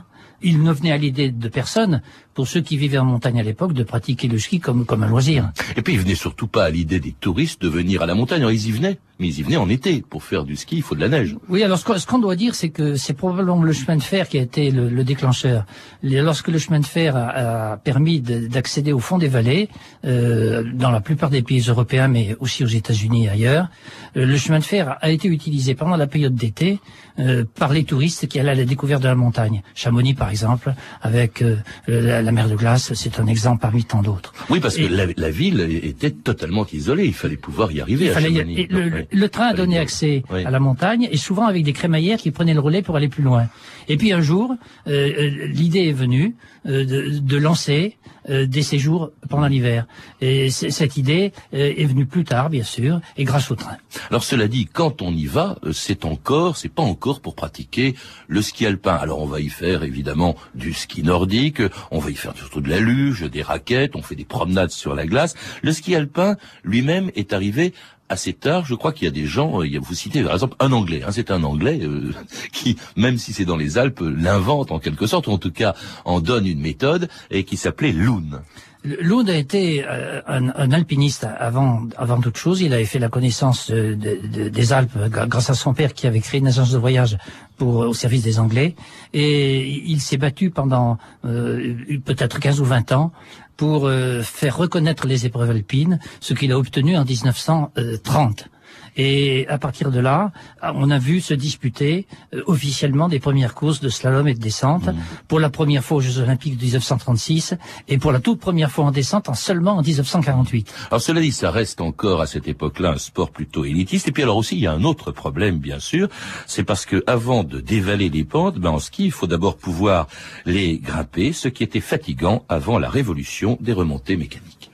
Il 0.44 0.60
ne 0.64 0.72
venait 0.72 0.90
à 0.90 0.96
l'idée 0.96 1.30
de 1.30 1.48
personne, 1.48 2.02
pour 2.34 2.48
ceux 2.48 2.60
qui 2.62 2.76
vivaient 2.76 2.98
en 2.98 3.04
montagne 3.04 3.38
à 3.38 3.44
l'époque, 3.44 3.74
de 3.74 3.84
pratiquer 3.84 4.26
le 4.26 4.40
ski 4.40 4.58
comme, 4.58 4.84
comme 4.86 5.04
un 5.04 5.06
loisir. 5.06 5.52
Et 5.76 5.82
puis, 5.82 5.92
ils 5.94 6.00
venaient 6.00 6.16
surtout 6.16 6.48
pas 6.48 6.64
à 6.64 6.70
l'idée 6.70 6.98
des 6.98 7.12
touristes 7.12 7.62
de 7.62 7.68
venir 7.68 8.02
à 8.02 8.06
la 8.06 8.16
montagne. 8.16 8.40
Alors, 8.40 8.50
ils 8.50 8.66
y 8.66 8.72
venaient, 8.72 8.98
mais 9.22 9.28
ils 9.28 9.38
y 9.40 9.42
venaient 9.42 9.56
en 9.56 9.68
été. 9.68 10.02
Pour 10.12 10.22
faire 10.24 10.44
du 10.44 10.56
ski, 10.56 10.74
il 10.76 10.82
faut 10.82 10.94
de 10.96 11.00
la 11.00 11.08
neige. 11.08 11.36
Oui, 11.48 11.62
alors 11.62 11.78
ce 11.78 12.06
qu'on 12.06 12.18
doit 12.18 12.36
dire, 12.36 12.54
c'est 12.54 12.68
que 12.78 12.96
c'est 12.96 13.14
probablement 13.14 13.62
le 13.62 13.72
chemin 13.72 13.96
de 13.96 14.02
fer 14.02 14.28
qui 14.28 14.36
a 14.38 14.42
été 14.42 14.70
le, 14.70 14.88
le 14.88 15.04
déclencheur. 15.04 15.64
Lorsque 16.02 16.48
le 16.48 16.58
chemin 16.58 16.80
de 16.80 16.86
fer 16.86 17.16
a, 17.16 17.72
a 17.72 17.76
permis 17.76 18.20
de- 18.20 18.46
d'accéder 18.48 18.92
au 18.92 18.98
fond 18.98 19.18
des 19.18 19.28
vallées, 19.28 19.68
euh, 20.04 20.62
dans 20.74 20.90
la 20.90 21.00
plupart 21.00 21.30
des 21.30 21.42
pays 21.42 21.60
européens, 21.68 22.08
mais 22.08 22.36
aussi 22.40 22.64
aux 22.64 22.74
États-Unis 22.80 23.26
et 23.26 23.28
ailleurs, 23.30 23.68
euh, 24.16 24.26
le 24.26 24.36
chemin 24.36 24.58
de 24.58 24.64
fer 24.64 24.96
a 25.00 25.10
été 25.10 25.28
utilisé 25.28 25.74
pendant 25.74 25.96
la 25.96 26.06
période 26.06 26.34
d'été 26.34 26.80
euh, 27.18 27.44
par 27.62 27.72
les 27.72 27.84
touristes 27.84 28.26
qui 28.26 28.40
allaient 28.40 28.50
à 28.50 28.54
la 28.54 28.64
découverte 28.64 29.02
de 29.02 29.08
la 29.08 29.14
montagne. 29.14 29.62
Chamonix, 29.74 30.14
par 30.14 30.30
exemple, 30.30 30.74
avec 31.02 31.42
euh, 31.42 31.56
la, 31.86 32.22
la 32.22 32.32
mer 32.32 32.48
de 32.48 32.56
glace, 32.56 32.92
c'est 32.94 33.20
un 33.20 33.26
exemple 33.26 33.60
parmi 33.60 33.84
tant 33.84 34.02
d'autres. 34.02 34.32
Oui, 34.50 34.60
parce 34.60 34.76
que 34.76 34.86
la, 34.86 35.06
la 35.16 35.30
ville 35.30 35.60
était 35.82 36.10
totalement 36.10 36.66
isolée. 36.72 37.04
Il 37.06 37.14
fallait 37.14 37.36
pouvoir 37.36 37.70
y 37.72 37.80
arriver 37.80 38.06
Il 38.06 38.10
à 38.10 38.14
fallait 38.14 38.34
Chamonix. 38.34 38.60
et 38.60 38.66
le, 38.70 38.82
Ouais. 38.92 39.08
Le 39.12 39.28
train 39.28 39.48
a 39.48 39.54
donné 39.54 39.78
accès 39.78 40.22
Oui. 40.30 40.44
à 40.44 40.50
la 40.50 40.60
montagne 40.60 41.08
et 41.10 41.16
souvent 41.16 41.46
avec 41.46 41.64
des 41.64 41.72
crémaillères 41.72 42.18
qui 42.18 42.30
prenaient 42.30 42.54
le 42.54 42.60
relais 42.60 42.82
pour 42.82 42.96
aller 42.96 43.08
plus 43.08 43.22
loin. 43.22 43.46
Et 43.88 43.96
puis 43.96 44.12
un 44.12 44.20
jour, 44.20 44.54
euh, 44.86 44.90
euh, 44.90 45.46
l'idée 45.48 45.88
est 45.88 45.92
venue 45.92 46.36
euh, 46.66 46.84
de, 46.84 47.18
de 47.18 47.36
lancer 47.36 47.96
euh, 48.30 48.46
des 48.46 48.62
séjours 48.62 49.10
pendant 49.28 49.48
l'hiver. 49.48 49.86
Et 50.20 50.50
cette 50.50 50.96
idée 50.96 51.32
est 51.52 51.84
venue 51.86 52.06
plus 52.06 52.22
tard, 52.22 52.50
bien 52.50 52.62
sûr, 52.62 53.00
et 53.16 53.24
grâce 53.24 53.50
au 53.50 53.56
train. 53.56 53.76
Alors 54.10 54.22
cela 54.22 54.46
dit, 54.46 54.66
quand 54.66 55.02
on 55.02 55.12
y 55.12 55.26
va, 55.26 55.56
c'est 55.72 56.04
encore, 56.04 56.56
c'est 56.56 56.68
pas 56.68 56.82
encore 56.84 57.20
pour 57.20 57.34
pratiquer 57.34 57.96
le 58.28 58.40
ski 58.40 58.64
alpin. 58.66 58.94
Alors 58.94 59.20
on 59.20 59.26
va 59.26 59.40
y 59.40 59.48
faire 59.48 59.82
évidemment 59.82 60.36
du 60.54 60.72
ski 60.72 61.02
nordique, 61.02 61.60
on 61.90 61.98
va 61.98 62.10
y 62.10 62.14
faire 62.14 62.36
surtout 62.36 62.60
de 62.60 62.68
la 62.70 62.78
luge, 62.78 63.22
des 63.28 63.42
raquettes, 63.42 63.96
on 63.96 64.02
fait 64.02 64.14
des 64.14 64.24
promenades 64.24 64.70
sur 64.70 64.94
la 64.94 65.06
glace. 65.06 65.34
Le 65.62 65.72
ski 65.72 65.96
alpin 65.96 66.36
lui-même 66.62 67.10
est 67.16 67.32
arrivé 67.32 67.74
assez 68.12 68.32
tard. 68.32 68.64
Je 68.66 68.74
crois 68.74 68.92
qu'il 68.92 69.06
y 69.06 69.08
a 69.08 69.12
des 69.12 69.26
gens, 69.26 69.62
euh, 69.62 69.78
vous 69.80 69.94
citez 69.94 70.22
par 70.22 70.34
exemple 70.34 70.56
un 70.60 70.70
Anglais, 70.72 71.02
hein, 71.04 71.10
c'est 71.10 71.30
un 71.30 71.42
Anglais 71.42 71.80
euh, 71.82 72.12
qui, 72.52 72.76
même 72.96 73.18
si 73.18 73.32
c'est 73.32 73.44
dans 73.44 73.56
les 73.56 73.78
Alpes, 73.78 74.00
l'invente 74.00 74.70
en 74.70 74.78
quelque 74.78 75.06
sorte, 75.06 75.26
ou 75.26 75.32
en 75.32 75.38
tout 75.38 75.50
cas 75.50 75.74
en 76.04 76.20
donne 76.20 76.46
une 76.46 76.60
méthode, 76.60 77.08
et 77.30 77.44
qui 77.44 77.56
s'appelait 77.56 77.92
Loon. 77.92 78.42
Loud 78.84 79.30
a 79.30 79.36
été 79.36 79.84
euh, 79.86 80.20
un, 80.26 80.72
alpiniste 80.72 81.24
avant, 81.38 81.82
avant 81.96 82.20
toute 82.20 82.36
chose. 82.36 82.60
Il 82.62 82.74
avait 82.74 82.84
fait 82.84 82.98
la 82.98 83.08
connaissance 83.08 83.70
euh, 83.70 83.94
de- 83.94 84.18
de- 84.26 84.48
des 84.48 84.72
Alpes 84.72 84.98
grâce 85.08 85.50
à 85.50 85.54
son 85.54 85.72
père 85.72 85.94
qui 85.94 86.06
avait 86.08 86.20
créé 86.20 86.40
une 86.40 86.48
agence 86.48 86.72
de 86.72 86.78
voyage 86.78 87.16
pour, 87.58 87.76
au 87.76 87.94
service 87.94 88.22
des 88.22 88.40
Anglais. 88.40 88.74
Et 89.12 89.68
il 89.86 90.00
s'est 90.00 90.16
battu 90.16 90.50
pendant 90.50 90.98
euh, 91.24 91.74
peut-être 92.04 92.40
15 92.40 92.60
ou 92.60 92.64
20 92.64 92.90
ans 92.92 93.12
pour 93.56 93.86
euh, 93.86 94.22
faire 94.22 94.56
reconnaître 94.56 95.06
les 95.06 95.26
épreuves 95.26 95.50
alpines, 95.50 96.00
ce 96.20 96.34
qu'il 96.34 96.50
a 96.50 96.58
obtenu 96.58 96.96
en 96.96 97.04
1930. 97.04 98.48
Et 98.96 99.46
à 99.48 99.58
partir 99.58 99.90
de 99.90 100.00
là, 100.00 100.32
on 100.62 100.90
a 100.90 100.98
vu 100.98 101.20
se 101.20 101.34
disputer 101.34 102.06
euh, 102.34 102.42
officiellement 102.46 103.08
des 103.08 103.20
premières 103.20 103.54
courses 103.54 103.80
de 103.80 103.88
slalom 103.88 104.28
et 104.28 104.34
de 104.34 104.40
descente, 104.40 104.88
pour 105.28 105.40
la 105.40 105.50
première 105.50 105.82
fois 105.82 105.98
aux 105.98 106.00
Jeux 106.00 106.18
Olympiques 106.20 106.58
de 106.58 106.64
1936 106.64 107.54
et 107.88 107.98
pour 107.98 108.12
la 108.12 108.20
toute 108.20 108.38
première 108.38 108.70
fois 108.70 108.84
en 108.84 108.90
descente 108.90 109.28
en 109.28 109.34
seulement 109.34 109.78
en 109.78 109.82
1948. 109.82 110.72
Alors 110.90 111.00
cela 111.00 111.20
dit, 111.20 111.32
ça 111.32 111.50
reste 111.50 111.80
encore 111.80 112.20
à 112.20 112.26
cette 112.26 112.48
époque-là 112.48 112.90
un 112.90 112.98
sport 112.98 113.30
plutôt 113.30 113.64
élitiste. 113.64 114.08
Et 114.08 114.12
puis 114.12 114.22
alors 114.22 114.36
aussi, 114.36 114.56
il 114.56 114.60
y 114.60 114.66
a 114.66 114.72
un 114.72 114.84
autre 114.84 115.10
problème, 115.10 115.58
bien 115.58 115.78
sûr, 115.78 116.08
c'est 116.46 116.64
parce 116.64 116.86
que 116.86 117.02
avant 117.06 117.44
de 117.44 117.60
dévaler 117.60 118.08
les 118.08 118.24
pentes, 118.24 118.58
ben 118.58 118.70
en 118.70 118.78
ski, 118.78 119.06
il 119.06 119.12
faut 119.12 119.26
d'abord 119.26 119.56
pouvoir 119.56 120.06
les 120.44 120.78
grimper, 120.78 121.32
ce 121.32 121.48
qui 121.48 121.62
était 121.62 121.80
fatigant 121.80 122.44
avant 122.48 122.78
la 122.78 122.88
révolution 122.88 123.58
des 123.60 123.72
remontées 123.72 124.16
mécaniques. 124.16 124.70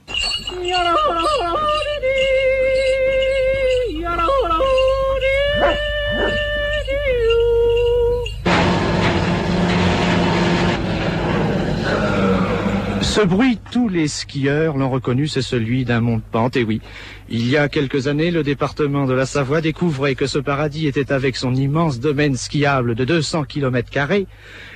Ce 13.09 13.21
bruit, 13.21 13.57
tous 13.71 13.89
les 13.89 14.07
skieurs 14.07 14.77
l'ont 14.77 14.91
reconnu, 14.91 15.27
c'est 15.27 15.41
celui 15.41 15.83
d'un 15.83 15.99
mont 15.99 16.17
de 16.17 16.21
pente. 16.31 16.55
Et 16.55 16.63
oui, 16.63 16.79
il 17.27 17.49
y 17.49 17.57
a 17.57 17.67
quelques 17.67 18.07
années, 18.07 18.29
le 18.29 18.43
département 18.43 19.07
de 19.07 19.13
la 19.13 19.25
Savoie 19.25 19.61
découvrait 19.61 20.13
que 20.13 20.27
ce 20.27 20.37
paradis 20.37 20.85
était 20.85 21.11
avec 21.11 21.35
son 21.35 21.55
immense 21.55 21.99
domaine 21.99 22.37
skiable 22.37 22.93
de 22.93 23.05
200 23.05 23.45
km 23.45 23.89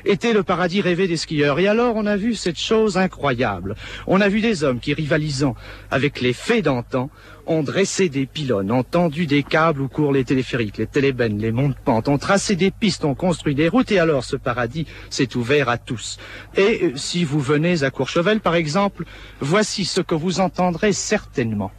était 0.05 0.33
le 0.33 0.41
paradis 0.41 0.81
rêvé 0.81 1.07
des 1.07 1.15
skieurs. 1.15 1.59
Et 1.59 1.67
alors, 1.67 1.95
on 1.95 2.07
a 2.07 2.17
vu 2.17 2.33
cette 2.33 2.59
chose 2.59 2.97
incroyable. 2.97 3.75
On 4.07 4.19
a 4.19 4.29
vu 4.29 4.41
des 4.41 4.63
hommes 4.63 4.79
qui, 4.79 4.95
rivalisant 4.95 5.55
avec 5.91 6.19
les 6.19 6.33
fées 6.33 6.63
d'antan, 6.63 7.11
ont 7.45 7.63
dressé 7.63 8.09
des 8.09 8.25
pylônes, 8.25 8.71
ont 8.71 8.83
tendu 8.83 9.25
des 9.25 9.43
câbles 9.43 9.81
où 9.81 9.87
courent 9.87 10.13
les 10.13 10.23
téléphériques, 10.23 10.77
les 10.77 10.87
télébennes, 10.87 11.37
les 11.37 11.51
monts 11.51 11.69
de 11.69 11.75
pente, 11.83 12.07
ont 12.07 12.17
tracé 12.17 12.55
des 12.55 12.71
pistes, 12.71 13.05
ont 13.05 13.15
construit 13.15 13.55
des 13.55 13.67
routes, 13.67 13.91
et 13.91 13.99
alors 13.99 14.23
ce 14.23 14.35
paradis 14.35 14.85
s'est 15.09 15.35
ouvert 15.35 15.69
à 15.69 15.77
tous. 15.77 16.17
Et 16.55 16.79
euh, 16.83 16.91
si 16.95 17.23
vous 17.23 17.39
venez 17.39 17.83
à 17.83 17.91
Courchevel, 17.91 18.39
par 18.39 18.55
exemple, 18.55 19.05
voici 19.39 19.85
ce 19.85 20.01
que 20.01 20.15
vous 20.15 20.39
entendrez 20.39 20.93
certainement. 20.93 21.71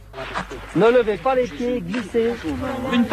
Ne 0.75 0.87
levez 0.91 1.17
pas 1.17 1.35
les 1.35 1.47
pieds, 1.47 1.81
glissez. 1.81 2.33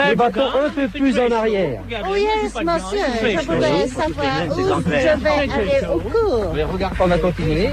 les 0.09 0.16
bâtons 0.16 0.40
un 0.66 0.71
peu 0.71 0.88
plus 0.88 1.18
en 1.18 1.30
arrière. 1.30 1.80
Oh 2.11 2.14
yes, 2.16 2.54
monsieur, 2.54 2.99
je 3.23 3.47
voudrais 3.47 3.87
savoir 3.87 4.26
où 4.50 4.82
je 4.82 4.88
vais 4.88 5.09
aller 5.09 5.87
au 5.87 5.99
cours. 5.99 6.52
Mais 6.54 6.64
regarde, 6.64 6.94
on 6.99 7.06
va 7.06 7.18
continuer. 7.18 7.68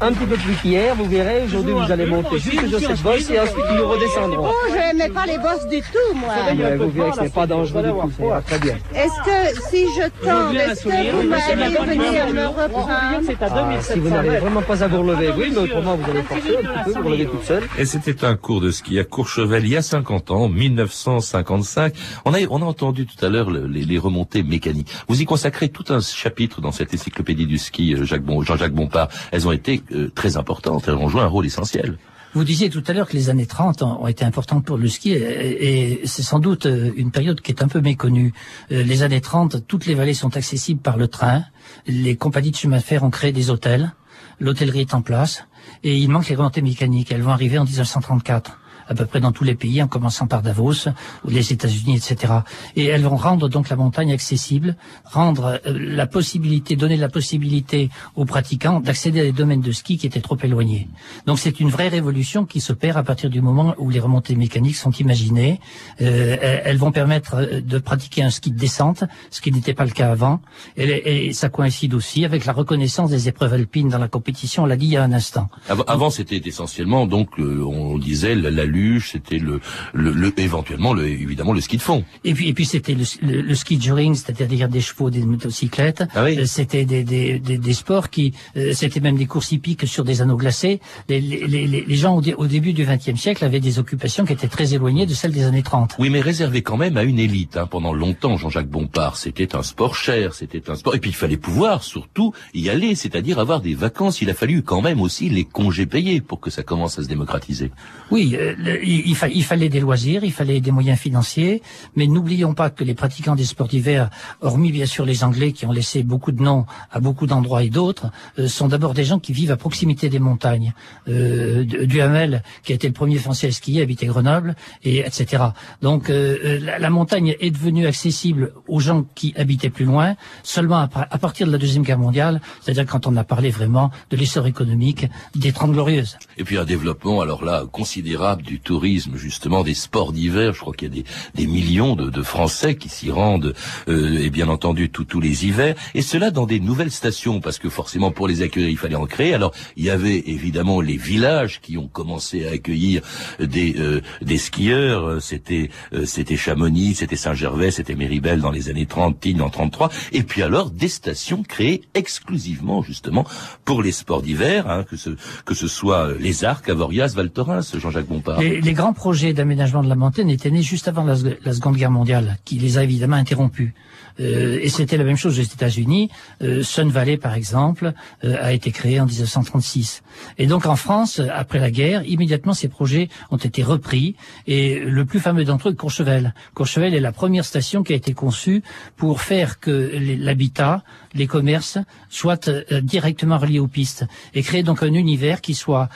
Un 0.00 0.12
petit 0.12 0.26
peu 0.26 0.36
plus 0.36 0.54
qu'hier, 0.54 0.94
vous 0.94 1.04
verrez, 1.04 1.42
aujourd'hui 1.44 1.72
vous 1.72 1.92
allez 1.92 2.06
monter 2.06 2.38
jusque 2.38 2.68
sur 2.68 2.80
cette 2.80 3.02
bosse 3.02 3.30
et 3.30 3.40
ensuite 3.40 3.64
nous 3.76 3.88
redescendrons. 3.88 4.50
Oh, 4.50 4.68
je 4.70 4.74
n'aimais 4.74 5.10
pas 5.10 5.26
les 5.26 5.38
bosses 5.38 5.66
du 5.68 5.80
tout, 5.80 6.14
moi. 6.14 6.32
Mais 6.56 6.76
vous 6.76 6.90
verrez 6.90 7.10
que 7.10 7.16
ce 7.16 7.20
n'est 7.22 7.28
pas 7.28 7.46
dangereux 7.46 7.82
du 7.82 7.90
tout, 7.90 8.28
ça 8.30 8.42
très 8.46 8.58
bien. 8.58 8.76
Est-ce 8.94 9.24
que 9.24 9.60
si 9.68 9.86
je 9.96 10.08
tombe, 10.24 10.54
est-ce 10.56 10.84
que 10.84 11.10
vous 11.10 11.28
m'allez 11.28 11.96
venir 11.96 12.32
me 12.32 12.46
reprendre 12.46 12.88
Ah, 12.90 13.80
si 13.80 13.98
vous 13.98 14.08
n'arrivez 14.08 14.38
vraiment 14.38 14.62
pas 14.62 14.82
à 14.82 14.88
vous 14.88 15.02
relever, 15.02 15.30
oui, 15.36 15.50
mais 15.52 15.58
autrement 15.58 15.96
vous 15.96 16.10
allez 16.10 16.22
forcer 16.22 16.56
un 16.56 16.62
petit 16.62 16.84
peu, 16.84 17.00
vous 17.00 17.08
relevez 17.08 17.26
toute 17.26 17.44
seule. 17.44 17.62
Et 17.78 17.84
c'était 17.84 18.24
un 18.24 18.36
cours 18.36 18.60
de 18.60 18.70
ski 18.74 18.98
à 18.98 19.04
Courchevel 19.04 19.64
il 19.64 19.70
y 19.70 19.76
a 19.76 19.82
50 19.82 20.30
ans, 20.30 20.48
1955. 20.48 21.94
On 22.24 22.34
a, 22.34 22.38
on 22.50 22.60
a 22.62 22.64
entendu 22.64 23.06
tout 23.06 23.24
à 23.24 23.28
l'heure 23.28 23.50
le- 23.50 23.66
les, 23.66 23.84
les 23.84 23.98
remontées 23.98 24.42
mécaniques. 24.42 24.90
Vous 25.08 25.20
y 25.20 25.24
consacrez 25.24 25.68
tout 25.70 25.84
un 25.92 26.00
chapitre 26.00 26.60
dans 26.60 26.72
cette 26.72 26.92
encyclopédie 26.94 27.46
du 27.46 27.58
ski, 27.58 27.94
euh, 27.94 28.04
Jacques 28.04 28.24
bon, 28.24 28.42
Jean-Jacques 28.42 28.74
Bompard. 28.74 29.08
Elles 29.32 29.46
ont 29.48 29.52
été 29.52 29.82
euh, 29.92 30.10
très 30.14 30.36
importantes, 30.36 30.84
elles 30.88 30.94
ont 30.94 31.08
joué 31.08 31.22
un 31.22 31.26
rôle 31.26 31.46
essentiel. 31.46 31.96
Vous 32.34 32.42
disiez 32.42 32.68
tout 32.68 32.82
à 32.88 32.92
l'heure 32.92 33.06
que 33.06 33.16
les 33.16 33.30
années 33.30 33.46
30 33.46 33.82
ont 33.82 34.08
été 34.08 34.24
importantes 34.24 34.64
pour 34.64 34.76
le 34.76 34.88
ski 34.88 35.12
et, 35.12 36.00
et 36.00 36.06
c'est 36.06 36.22
sans 36.24 36.40
doute 36.40 36.66
euh, 36.66 36.90
une 36.96 37.12
période 37.12 37.40
qui 37.40 37.52
est 37.52 37.62
un 37.62 37.68
peu 37.68 37.80
méconnue. 37.80 38.32
Euh, 38.72 38.82
Les 38.82 39.02
années 39.04 39.20
30, 39.20 39.68
toutes 39.68 39.86
les 39.86 39.94
vallées 39.94 40.14
sont 40.14 40.36
accessibles 40.36 40.80
par 40.80 40.96
le 40.96 41.06
train. 41.06 41.44
Les 41.86 42.16
compagnies 42.16 42.50
de 42.50 42.56
chemin 42.56 42.78
de 42.78 42.82
fer 42.82 43.04
ont 43.04 43.10
créé 43.10 43.30
des 43.30 43.50
hôtels. 43.50 43.94
L'hôtellerie 44.40 44.80
est 44.80 44.94
en 44.94 45.02
place 45.02 45.44
et 45.84 45.96
il 45.96 46.08
manque 46.10 46.28
les 46.28 46.34
remontées 46.34 46.60
mécaniques. 46.60 47.12
Elles 47.12 47.22
vont 47.22 47.30
arriver 47.30 47.56
en 47.56 47.64
1934 47.64 48.58
à 48.88 48.94
peu 48.94 49.06
près 49.06 49.20
dans 49.20 49.32
tous 49.32 49.44
les 49.44 49.54
pays, 49.54 49.82
en 49.82 49.88
commençant 49.88 50.26
par 50.26 50.42
Davos, 50.42 50.88
ou 51.24 51.30
les 51.30 51.52
États-Unis, 51.52 51.96
etc. 51.96 52.32
Et 52.76 52.86
elles 52.86 53.02
vont 53.02 53.16
rendre 53.16 53.48
donc 53.48 53.68
la 53.68 53.76
montagne 53.76 54.12
accessible, 54.12 54.76
rendre 55.04 55.60
euh, 55.66 55.78
la 55.78 56.06
possibilité, 56.06 56.76
donner 56.76 56.96
la 56.96 57.08
possibilité 57.08 57.90
aux 58.16 58.24
pratiquants 58.24 58.80
d'accéder 58.80 59.20
à 59.20 59.24
des 59.24 59.32
domaines 59.32 59.60
de 59.60 59.72
ski 59.72 59.98
qui 59.98 60.06
étaient 60.06 60.20
trop 60.20 60.36
éloignés. 60.42 60.88
Donc 61.26 61.38
c'est 61.38 61.60
une 61.60 61.68
vraie 61.68 61.88
révolution 61.88 62.44
qui 62.44 62.60
s'opère 62.60 62.96
à 62.96 63.02
partir 63.02 63.30
du 63.30 63.40
moment 63.40 63.74
où 63.78 63.90
les 63.90 64.00
remontées 64.00 64.36
mécaniques 64.36 64.76
sont 64.76 64.90
imaginées. 64.92 65.60
Euh, 66.00 66.36
elles 66.64 66.78
vont 66.78 66.92
permettre 66.92 67.34
euh, 67.36 67.60
de 67.60 67.78
pratiquer 67.78 68.22
un 68.22 68.30
ski 68.30 68.50
de 68.50 68.58
descente, 68.58 69.04
ce 69.30 69.40
qui 69.40 69.52
n'était 69.52 69.74
pas 69.74 69.84
le 69.84 69.90
cas 69.90 70.10
avant. 70.10 70.40
Et, 70.76 71.32
ça 71.32 71.48
coïncide 71.48 71.94
aussi 71.94 72.24
avec 72.24 72.44
la 72.44 72.52
reconnaissance 72.52 73.10
des 73.10 73.28
épreuves 73.28 73.54
alpines 73.54 73.88
dans 73.88 73.98
la 73.98 74.08
compétition, 74.08 74.64
on 74.64 74.66
l'a 74.66 74.76
dit 74.76 74.86
il 74.86 74.92
y 74.92 74.96
a 74.96 75.02
un 75.02 75.12
instant. 75.12 75.48
Avant, 75.68 76.10
c'était 76.10 76.40
essentiellement 76.44 77.06
donc 77.06 77.36
le- 77.38 77.64
on 77.64 77.98
disait 77.98 78.34
la, 78.34 78.50
la 78.50 78.64
luge, 78.74 79.10
c'était 79.12 79.38
le, 79.38 79.60
le, 79.92 80.10
le- 80.12 80.32
éventuellement 80.38 80.92
le, 80.94 81.06
évidemment 81.08 81.52
le 81.52 81.60
ski 81.60 81.76
de 81.76 81.82
fond. 81.82 82.04
Et 82.24 82.34
puis, 82.34 82.48
et 82.48 82.54
puis 82.54 82.64
c'était 82.66 82.94
le, 82.94 83.04
le, 83.22 83.40
le 83.42 83.54
ski 83.54 83.78
touring, 83.78 84.14
c'est-à-dire 84.14 84.68
des 84.68 84.80
chevaux, 84.80 85.10
des 85.10 85.24
motocyclettes. 85.24 86.04
Ah 86.14 86.24
oui. 86.24 86.38
Euh, 86.38 86.44
C'était 86.46 86.84
des, 86.84 87.04
des, 87.04 87.38
des, 87.38 87.58
des 87.58 87.72
sports 87.74 88.10
qui, 88.10 88.32
euh, 88.56 88.72
c'était 88.74 89.00
même 89.00 89.16
des 89.16 89.26
courses 89.26 89.52
hippiques 89.52 89.86
sur 89.86 90.04
des 90.04 90.20
anneaux 90.22 90.36
glacés. 90.36 90.80
Les, 91.08 91.20
les, 91.20 91.46
les, 91.46 91.66
les 91.86 91.96
gens 91.96 92.16
au, 92.16 92.20
dé- 92.20 92.34
au 92.34 92.46
début 92.46 92.72
du 92.72 92.84
XXe 92.84 93.18
siècle 93.20 93.44
avaient 93.44 93.60
des 93.60 93.78
occupations 93.78 94.24
qui 94.24 94.32
étaient 94.32 94.48
très 94.48 94.74
éloignées 94.74 95.06
de 95.06 95.14
celles 95.14 95.32
des 95.32 95.44
années 95.44 95.62
30. 95.62 95.96
Oui, 95.98 96.10
mais 96.10 96.20
réservé 96.20 96.62
quand 96.62 96.76
même 96.76 96.96
à 96.96 97.04
une 97.04 97.18
élite. 97.18 97.56
Hein. 97.56 97.66
Pendant 97.66 97.92
longtemps, 97.92 98.36
Jean-Jacques 98.36 98.68
Bompard, 98.68 99.16
c'était 99.16 99.54
un 99.54 99.62
sport 99.62 99.94
cher, 99.94 100.34
c'était 100.34 100.70
un 100.70 100.74
sport. 100.74 100.94
Et 100.94 100.98
puis 100.98 101.10
il 101.10 101.16
fallait 101.16 101.36
pouvoir 101.36 101.82
surtout 101.84 102.32
y 102.54 102.68
aller, 102.68 102.94
c'est-à-dire 102.94 103.38
avoir 103.38 103.60
des 103.60 103.74
vacances. 103.74 104.20
Il 104.22 104.30
a 104.30 104.34
fallu 104.34 104.62
quand 104.62 104.82
même 104.82 105.00
aussi 105.00 105.28
les 105.28 105.44
congés 105.44 105.86
payés 105.86 106.20
pour 106.20 106.40
que 106.40 106.50
ça 106.50 106.62
commence 106.62 106.98
à 106.98 107.02
se 107.02 107.08
démocratiser. 107.08 107.70
Oui, 108.10 108.36
euh, 108.38 108.54
il, 108.82 109.08
il 109.08 109.16
fa- 109.16 109.28
il 109.28 109.44
fallait 109.44 109.68
des 109.68 109.80
loisirs, 109.80 110.24
il 110.24 110.32
fallait 110.32 110.60
des 110.60 110.70
moyens 110.70 110.98
financiers, 110.98 111.62
mais 111.96 112.06
n'oublions 112.06 112.54
pas 112.54 112.70
que 112.70 112.84
les 112.84 112.94
pratiquants 112.94 113.34
des 113.34 113.44
sports 113.44 113.68
d'hiver, 113.68 114.10
hormis 114.40 114.72
bien 114.72 114.86
sûr 114.86 115.04
les 115.04 115.24
Anglais 115.24 115.52
qui 115.52 115.66
ont 115.66 115.72
laissé 115.72 116.02
beaucoup 116.02 116.32
de 116.32 116.42
noms 116.42 116.66
à 116.90 117.00
beaucoup 117.00 117.26
d'endroits 117.26 117.62
et 117.62 117.70
d'autres, 117.70 118.06
euh, 118.38 118.48
sont 118.48 118.68
d'abord 118.68 118.94
des 118.94 119.04
gens 119.04 119.18
qui 119.18 119.32
vivent 119.32 119.50
à 119.52 119.56
proximité 119.56 120.08
des 120.08 120.18
montagnes. 120.18 120.72
Euh, 121.08 121.64
du- 121.64 121.86
Duhamel, 121.86 122.42
qui 122.62 122.72
a 122.72 122.74
été 122.74 122.86
le 122.86 122.92
premier 122.94 123.18
Français 123.18 123.48
à 123.48 123.52
skier, 123.52 123.82
habitait 123.82 124.06
Grenoble, 124.06 124.54
et 124.82 125.00
etc. 125.00 125.44
Donc 125.82 126.10
euh, 126.10 126.38
euh, 126.44 126.78
la, 126.78 126.90
montagne 126.90 127.36
est 127.40 127.50
devenue 127.50 127.86
accessible 127.86 128.52
aux 128.68 128.80
gens 128.80 129.04
qui 129.14 129.32
habitaient 129.36 129.70
plus 129.70 129.84
loin 129.84 130.16
seulement 130.42 130.78
à, 130.78 130.88
à 131.10 131.18
partir 131.18 131.46
de 131.46 131.52
la 131.52 131.58
deuxième 131.58 131.82
guerre 131.82 131.98
mondiale, 131.98 132.40
c'est-à-dire 132.60 132.86
quand 132.86 133.06
on 133.06 133.16
a 133.16 133.24
parlé 133.24 133.50
vraiment 133.50 133.90
de 134.10 134.16
l'essor 134.16 134.46
économique 134.46 135.06
des 135.34 135.52
Trente 135.52 135.72
Glorieuses. 135.72 136.16
Et 136.38 136.44
puis 136.44 136.56
un 136.58 136.64
développement, 136.64 137.20
alors 137.20 137.44
là, 137.44 137.64
considérable 137.70 138.42
du 138.42 138.53
tourisme, 138.60 139.16
justement, 139.16 139.62
des 139.62 139.74
sports 139.74 140.12
d'hiver. 140.12 140.52
Je 140.52 140.60
crois 140.60 140.74
qu'il 140.74 140.88
y 140.88 140.92
a 140.92 141.02
des, 141.02 141.04
des 141.34 141.46
millions 141.46 141.96
de, 141.96 142.10
de 142.10 142.22
Français 142.22 142.76
qui 142.76 142.88
s'y 142.88 143.10
rendent, 143.10 143.54
euh, 143.88 144.18
et 144.18 144.30
bien 144.30 144.48
entendu, 144.48 144.90
tous 144.90 145.20
les 145.20 145.46
hivers. 145.46 145.74
Et 145.94 146.02
cela 146.02 146.30
dans 146.30 146.46
des 146.46 146.60
nouvelles 146.60 146.90
stations, 146.90 147.40
parce 147.40 147.58
que 147.58 147.68
forcément, 147.68 148.10
pour 148.10 148.28
les 148.28 148.42
accueillir, 148.42 148.68
il 148.68 148.78
fallait 148.78 148.94
en 148.94 149.06
créer. 149.06 149.34
Alors, 149.34 149.52
il 149.76 149.84
y 149.84 149.90
avait 149.90 150.22
évidemment 150.26 150.80
les 150.80 150.96
villages 150.96 151.60
qui 151.60 151.76
ont 151.78 151.88
commencé 151.88 152.46
à 152.46 152.52
accueillir 152.52 153.02
des, 153.40 153.76
euh, 153.78 154.00
des 154.22 154.38
skieurs. 154.38 155.22
C'était 155.22 155.70
euh, 155.92 156.04
c'était 156.06 156.36
Chamonix, 156.36 156.94
c'était 156.94 157.16
Saint-Gervais, 157.16 157.70
c'était 157.70 157.94
Méribel 157.94 158.40
dans 158.40 158.50
les 158.50 158.68
années 158.68 158.86
30, 158.86 159.20
Tignes 159.20 159.42
en 159.42 159.50
33. 159.50 159.90
Et 160.12 160.22
puis 160.22 160.42
alors, 160.42 160.70
des 160.70 160.88
stations 160.88 161.42
créées 161.42 161.82
exclusivement, 161.94 162.82
justement, 162.82 163.24
pour 163.64 163.82
les 163.82 163.92
sports 163.92 164.22
d'hiver, 164.22 164.68
hein, 164.68 164.84
que 164.84 164.96
ce 164.96 165.10
que 165.44 165.54
ce 165.54 165.68
soit 165.68 166.12
les 166.18 166.44
Arcs, 166.44 166.68
Avoriaz, 166.68 167.14
Val 167.14 167.30
Thorens, 167.30 167.76
Jean-Jacques 167.78 168.06
Bompard. 168.06 168.40
Les, 168.60 168.72
grands 168.72 168.92
projets 168.92 169.32
d'aménagement 169.32 169.82
de 169.82 169.88
la 169.88 169.94
montagne 169.94 170.30
étaient 170.30 170.50
nés 170.50 170.62
juste 170.62 170.88
avant 170.88 171.04
la 171.04 171.52
Seconde 171.52 171.76
Guerre 171.76 171.90
mondiale, 171.90 172.38
qui 172.44 172.58
les 172.58 172.78
a 172.78 172.82
évidemment 172.82 173.16
interrompus. 173.16 173.72
Euh, 174.20 174.58
et 174.62 174.68
c'était 174.68 174.96
la 174.96 175.04
même 175.04 175.16
chose 175.16 175.38
aux 175.38 175.42
États-Unis. 175.42 176.10
Euh, 176.42 176.62
Sun 176.62 176.88
Valley, 176.90 177.16
par 177.16 177.34
exemple, 177.34 177.92
euh, 178.24 178.36
a 178.40 178.52
été 178.52 178.70
créé 178.70 179.00
en 179.00 179.06
1936. 179.06 180.02
Et 180.38 180.46
donc 180.46 180.66
en 180.66 180.76
France, 180.76 181.20
après 181.32 181.58
la 181.58 181.70
guerre, 181.70 182.04
immédiatement 182.06 182.54
ces 182.54 182.68
projets 182.68 183.08
ont 183.30 183.36
été 183.36 183.62
repris. 183.62 184.16
Et 184.46 184.78
le 184.78 185.04
plus 185.04 185.20
fameux 185.20 185.44
d'entre 185.44 185.70
eux, 185.70 185.72
Courchevel. 185.72 186.34
Courchevel 186.54 186.94
est 186.94 187.00
la 187.00 187.12
première 187.12 187.44
station 187.44 187.82
qui 187.82 187.92
a 187.92 187.96
été 187.96 188.14
conçue 188.14 188.62
pour 188.96 189.20
faire 189.20 189.60
que 189.60 189.92
l'habitat, 190.18 190.84
les 191.14 191.26
commerces 191.26 191.78
soient 192.08 192.38
directement 192.82 193.38
reliés 193.38 193.58
aux 193.58 193.68
pistes 193.68 194.04
et 194.34 194.42
créer 194.42 194.62
donc 194.62 194.82
un 194.82 194.92
univers 194.92 195.40
qui 195.40 195.54
soit 195.54 195.88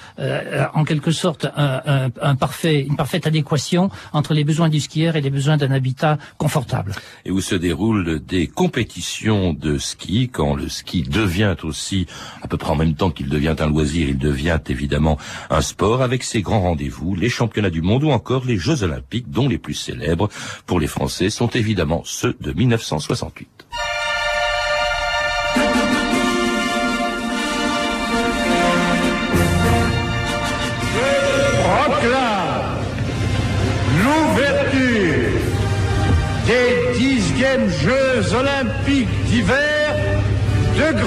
en 0.74 0.84
quelque 0.84 1.10
sorte 1.10 1.46
un, 1.56 2.36
parfait, 2.36 2.80
une 2.80 2.96
parfaite 2.96 3.26
adéquation 3.26 3.90
entre 4.12 4.34
les 4.34 4.44
besoins 4.44 4.68
du 4.68 4.80
skieur 4.80 5.16
et 5.16 5.20
les 5.20 5.30
besoins 5.30 5.56
d'un 5.56 5.70
habitat 5.70 6.18
confortable. 6.38 6.94
et 7.24 7.30
où 7.30 7.40
se 7.40 7.54
des 8.16 8.46
compétitions 8.46 9.52
de 9.52 9.76
ski, 9.76 10.30
quand 10.32 10.54
le 10.54 10.68
ski 10.68 11.02
devient 11.02 11.56
aussi, 11.62 12.06
à 12.42 12.48
peu 12.48 12.56
près 12.56 12.70
en 12.70 12.76
même 12.76 12.94
temps 12.94 13.10
qu'il 13.10 13.28
devient 13.28 13.56
un 13.58 13.68
loisir, 13.68 14.08
il 14.08 14.18
devient 14.18 14.58
évidemment 14.68 15.18
un 15.50 15.60
sport, 15.60 16.02
avec 16.02 16.22
ses 16.22 16.40
grands 16.40 16.62
rendez-vous, 16.62 17.14
les 17.14 17.28
championnats 17.28 17.70
du 17.70 17.82
monde 17.82 18.04
ou 18.04 18.10
encore 18.10 18.44
les 18.46 18.56
Jeux 18.56 18.82
olympiques, 18.82 19.30
dont 19.30 19.48
les 19.48 19.58
plus 19.58 19.74
célèbres 19.74 20.28
pour 20.66 20.80
les 20.80 20.86
Français 20.86 21.28
sont 21.30 21.48
évidemment 21.48 22.02
ceux 22.04 22.34
de 22.40 22.52
1968. 22.52 23.48
proclame 31.88 32.78
l'ouverture 34.02 35.40
des 36.46 36.98
dixièmes 36.98 37.68
Jeux 37.68 37.97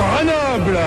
Grenoble. 0.02 0.80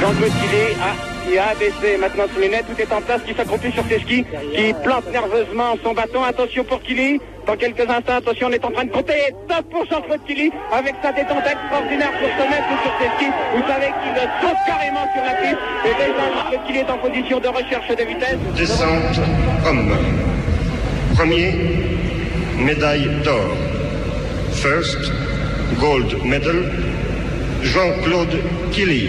Jean-Claude 0.00 0.32
Killy 0.40 0.66
a, 0.80 1.28
qui 1.28 1.38
a 1.38 1.48
abaissé 1.48 1.98
maintenant 1.98 2.24
ses 2.34 2.40
lunettes, 2.40 2.64
tout 2.68 2.80
est 2.80 2.92
en 2.92 3.00
place, 3.02 3.20
qui 3.26 3.34
s'accroupit 3.34 3.72
sur 3.72 3.84
ses 3.88 3.98
skis, 4.00 4.24
qui 4.54 4.72
plante 4.84 5.10
nerveusement 5.12 5.76
son 5.82 5.92
bâton. 5.92 6.22
Attention 6.22 6.64
pour 6.64 6.80
Killy, 6.82 7.20
dans 7.46 7.56
quelques 7.56 7.88
instants, 7.88 8.16
attention, 8.16 8.46
on 8.48 8.52
est 8.52 8.64
en 8.64 8.70
train 8.70 8.84
de 8.84 8.90
compter. 8.92 9.34
Top 9.48 9.68
pour 9.70 9.84
Jean-Claude 9.90 10.20
Killy, 10.26 10.50
avec 10.72 10.94
sa 11.02 11.12
détente 11.12 11.44
extraordinaire 11.44 12.12
pour 12.12 12.28
se 12.28 12.48
mettre 12.48 12.72
sur 12.82 12.92
ses 12.98 13.10
skis. 13.16 13.32
Vous 13.54 13.66
savez 13.66 13.90
qu'il 14.00 14.14
saute 14.40 14.60
carrément 14.66 15.06
sur 15.12 15.24
la 15.24 15.34
piste. 15.42 15.62
Et 15.84 15.94
déjà, 15.94 16.24
Jean-Claude 16.34 16.66
Killy 16.66 16.78
est 16.78 16.90
en 16.90 16.98
position 16.98 17.40
de 17.40 17.48
recherche 17.48 17.88
de 17.88 18.04
vitesse. 18.04 18.38
Descente 18.56 19.20
homme. 19.66 19.92
Premier, 21.16 21.52
médaille 22.58 23.10
d'or. 23.24 23.56
First, 24.52 25.10
gold 25.80 26.24
medal, 26.24 26.58
Jean-Claude 27.62 28.36
Killy. 28.72 29.06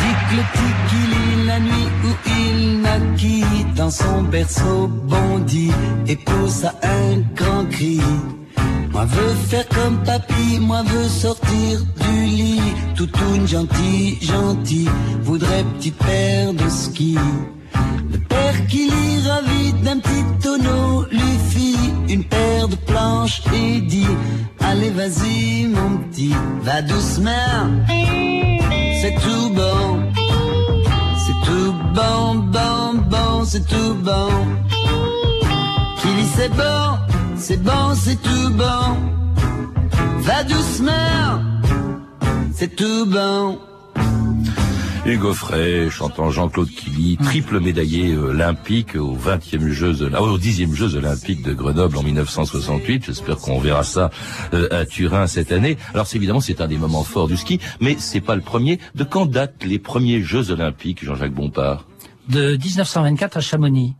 Dick 0.00 0.20
la 1.46 1.60
nuit 1.60 1.90
où 2.04 2.10
il 2.26 2.80
naquit, 2.80 3.44
dans 3.76 3.90
son 3.90 4.22
berceau 4.22 4.88
bondit 4.88 5.72
et 6.06 6.16
poussa 6.16 6.74
un 6.82 7.20
grand 7.34 7.64
cri. 7.70 8.00
Moi 8.92 9.04
veux 9.04 9.34
faire 9.48 9.68
comme 9.68 10.02
papy, 10.04 10.58
moi 10.60 10.82
veux 10.82 11.08
sortir 11.08 11.80
du 12.00 12.26
lit, 12.26 12.72
toutoune 12.96 13.46
gentil, 13.46 14.18
gentil, 14.20 14.88
voudrait 15.22 15.64
petit 15.76 15.92
père 15.92 16.52
de 16.52 16.68
ski. 16.68 17.16
Le 18.12 18.18
père 18.18 18.66
Killy, 18.68 19.28
ravi 19.28 19.72
d'un 19.84 19.98
petit 19.98 20.27
et 23.52 23.80
dit, 23.80 24.06
allez 24.60 24.90
vas-y 24.90 25.66
mon 25.66 25.98
petit, 25.98 26.34
va 26.62 26.82
doucement, 26.82 27.66
c'est 29.00 29.14
tout 29.14 29.50
bon. 29.54 30.08
C'est 31.28 31.44
tout 31.44 31.74
bon, 31.94 32.36
bon, 32.36 32.94
bon, 33.10 33.44
c'est 33.44 33.66
tout 33.66 33.94
bon. 34.02 34.30
Killy, 36.00 36.26
c'est 36.36 36.48
bon, 36.48 36.98
c'est 37.36 37.62
bon, 37.62 37.94
c'est 37.94 38.16
tout 38.22 38.50
bon. 38.50 38.96
Va 40.20 40.42
doucement, 40.44 41.42
c'est 42.54 42.74
tout 42.74 43.04
bon. 43.06 43.58
Hugo 45.08 45.32
Frey 45.32 45.88
chantant 45.90 46.30
Jean-Claude 46.30 46.68
Killy, 46.68 47.16
triple 47.16 47.60
médaillé 47.60 48.12
euh, 48.12 48.30
olympique 48.30 48.94
aux 48.94 49.16
20e 49.16 49.68
Jeux, 49.70 50.02
Ola- 50.02 50.20
aux 50.22 50.38
10e 50.38 50.74
Jeux 50.74 50.96
olympiques 50.96 51.42
de 51.42 51.54
Grenoble 51.54 51.96
en 51.96 52.02
1968. 52.02 53.06
J'espère 53.06 53.36
qu'on 53.38 53.58
verra 53.58 53.84
ça 53.84 54.10
euh, 54.52 54.68
à 54.70 54.84
Turin 54.84 55.26
cette 55.26 55.50
année. 55.50 55.78
Alors 55.94 56.06
c'est 56.06 56.16
évidemment 56.18 56.40
c'est 56.40 56.60
un 56.60 56.68
des 56.68 56.76
moments 56.76 57.04
forts 57.04 57.26
du 57.26 57.38
ski, 57.38 57.58
mais 57.80 57.96
c'est 57.98 58.20
pas 58.20 58.36
le 58.36 58.42
premier. 58.42 58.78
De 58.94 59.04
quand 59.04 59.24
datent 59.26 59.64
les 59.64 59.78
premiers 59.78 60.20
Jeux 60.22 60.50
olympiques, 60.50 61.02
Jean-Jacques 61.04 61.34
Bompard? 61.34 61.86
De 62.28 62.56
1924 62.56 63.38
à 63.38 63.40
Chamonix. 63.40 63.94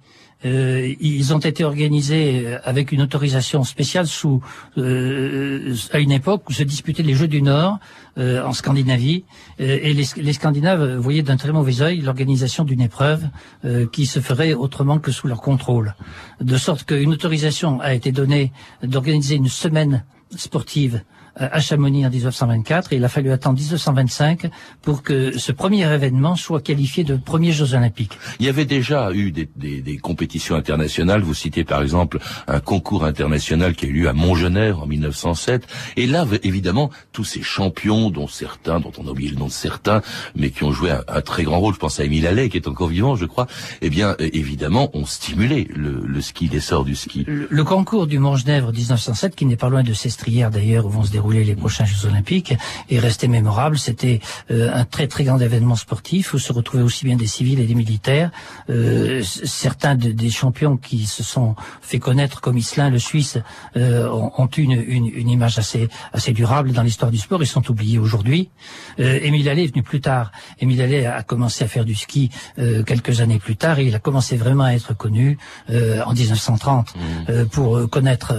Euh, 0.44 0.94
ils 1.00 1.34
ont 1.34 1.38
été 1.38 1.64
organisés 1.64 2.44
euh, 2.46 2.58
avec 2.62 2.92
une 2.92 3.02
autorisation 3.02 3.64
spéciale 3.64 4.06
sous 4.06 4.40
euh, 4.76 5.74
à 5.92 5.98
une 5.98 6.12
époque 6.12 6.48
où 6.48 6.52
se 6.52 6.62
disputaient 6.62 7.02
les 7.02 7.14
Jeux 7.14 7.26
du 7.26 7.42
Nord 7.42 7.78
en 8.16 8.52
Scandinavie. 8.52 9.22
Et 9.60 9.94
les, 9.94 10.32
Scandinaves 10.32 10.96
voyaient 10.96 11.22
d'un 11.22 11.36
très 11.36 11.52
mauvais 11.52 11.82
œil 11.82 12.00
l'organisation 12.00 12.64
d'une 12.64 12.80
épreuve 12.80 13.28
qui 13.92 14.06
se 14.06 14.18
ferait 14.18 14.54
autrement 14.54 14.98
que 14.98 15.12
sous 15.12 15.28
leur 15.28 15.40
contrôle, 15.40 15.94
de 16.40 16.56
sorte 16.56 16.82
qu'une 16.82 17.12
autorisation 17.12 17.80
a 17.80 17.94
été 17.94 18.10
donnée 18.10 18.50
d'organiser 18.82 19.36
une 19.36 19.46
semaine 19.46 20.04
sportive 20.34 21.02
à 21.38 21.60
Chamonix 21.60 22.04
en 22.06 22.10
1924 22.10 22.92
et 22.92 22.96
il 22.96 23.04
a 23.04 23.08
fallu 23.08 23.30
attendre 23.30 23.58
1925 23.58 24.50
pour 24.82 25.02
que 25.02 25.36
ce 25.38 25.52
premier 25.52 25.90
événement 25.92 26.36
soit 26.36 26.60
qualifié 26.60 27.04
de 27.04 27.16
premier 27.16 27.52
Jeux 27.52 27.74
Olympiques. 27.74 28.18
Il 28.40 28.46
y 28.46 28.48
avait 28.48 28.64
déjà 28.64 29.12
eu 29.12 29.30
des, 29.30 29.48
des- 29.56 29.80
des 29.82 29.96
compétitions 29.98 30.56
internationales. 30.56 31.22
Vous 31.22 31.34
citez 31.34 31.64
par 31.64 31.82
exemple 31.82 32.18
un 32.46 32.60
concours 32.60 33.04
international 33.04 33.74
qui 33.74 33.86
a 33.86 33.88
eu 33.88 33.92
lieu 33.92 34.08
à 34.08 34.12
Montgener 34.12 34.72
en 34.72 34.86
1907. 34.86 35.66
Et 35.96 36.06
là, 36.06 36.26
évidemment, 36.42 36.90
tous 37.12 37.24
ces 37.24 37.42
champions, 37.42 38.10
dont 38.10 38.26
certains, 38.28 38.80
dont 38.80 38.92
on 38.98 39.06
a 39.06 39.10
oublié 39.10 39.30
le 39.30 39.36
nom 39.36 39.46
de 39.46 39.52
certains, 39.52 40.02
mais 40.34 40.50
qui 40.50 40.64
ont 40.64 40.72
joué 40.72 40.90
un, 40.90 41.02
un 41.08 41.20
très 41.20 41.42
grand 41.44 41.60
rôle, 41.60 41.74
je 41.74 41.78
pense 41.78 42.00
à 42.00 42.04
Émile 42.04 42.26
Allais, 42.26 42.48
qui 42.48 42.56
est 42.56 42.66
encore 42.68 42.88
vivant, 42.88 43.14
je 43.16 43.26
crois, 43.26 43.46
eh 43.82 43.90
bien, 43.90 44.16
euh, 44.20 44.28
évidemment, 44.32 44.90
ont 44.94 45.06
stimulé 45.06 45.68
le, 45.74 46.02
le 46.04 46.20
ski, 46.20 46.48
l'essor 46.48 46.84
du 46.84 46.96
ski. 46.96 47.24
Le, 47.26 47.46
le 47.50 47.64
concours 47.64 48.06
du 48.06 48.18
Mont-Genèvre 48.18 48.72
1907, 48.72 49.36
qui 49.36 49.46
n'est 49.46 49.56
pas 49.56 49.68
loin 49.68 49.82
de 49.82 49.92
Sestrières 49.92 50.50
d'ailleurs, 50.50 50.86
où 50.86 50.90
vont 50.90 51.04
se 51.04 51.10
dérouler 51.12 51.27
les 51.30 51.54
prochains 51.54 51.84
Jeux 51.84 52.06
Olympiques, 52.08 52.54
est 52.90 52.98
resté 52.98 53.28
mémorable. 53.28 53.78
C'était 53.78 54.20
euh, 54.50 54.70
un 54.74 54.84
très 54.84 55.06
très 55.06 55.24
grand 55.24 55.38
événement 55.38 55.76
sportif 55.76 56.34
où 56.34 56.38
se 56.38 56.52
retrouvaient 56.52 56.82
aussi 56.82 57.04
bien 57.04 57.16
des 57.16 57.26
civils 57.26 57.60
et 57.60 57.66
des 57.66 57.74
militaires. 57.74 58.30
Euh, 58.70 59.22
certains 59.22 59.94
de- 59.94 60.10
des 60.12 60.30
champions 60.30 60.76
qui 60.76 61.06
se 61.06 61.22
sont 61.22 61.54
fait 61.82 61.98
connaître, 61.98 62.40
comme 62.40 62.56
Islin, 62.58 62.90
le 62.90 62.98
Suisse, 62.98 63.38
euh, 63.76 64.08
ont, 64.10 64.32
ont 64.38 64.46
une, 64.46 64.72
une, 64.72 65.06
une 65.06 65.28
image 65.28 65.58
assez 65.58 65.88
assez 66.12 66.32
durable 66.32 66.72
dans 66.72 66.82
l'histoire 66.82 67.10
du 67.10 67.18
sport. 67.18 67.42
Ils 67.42 67.46
sont 67.46 67.70
oubliés 67.70 67.98
aujourd'hui. 67.98 68.50
Émile 68.98 69.48
Allais 69.48 69.64
est 69.64 69.72
venu 69.72 69.82
plus 69.82 70.00
tard. 70.00 70.32
Émile 70.60 70.82
Allais 70.82 71.06
a 71.06 71.22
commencé 71.22 71.64
à 71.64 71.68
faire 71.68 71.84
du 71.84 71.94
ski 71.94 72.30
quelques 72.86 73.20
années 73.20 73.38
plus 73.38 73.56
tard 73.56 73.78
et 73.78 73.86
il 73.86 73.94
a 73.94 73.98
commencé 73.98 74.36
vraiment 74.36 74.64
à 74.64 74.72
être 74.72 74.94
connu 74.96 75.38
en 75.70 76.12
1930 76.12 76.94
euh, 77.28 77.44
pour 77.46 77.88
connaître 77.90 78.34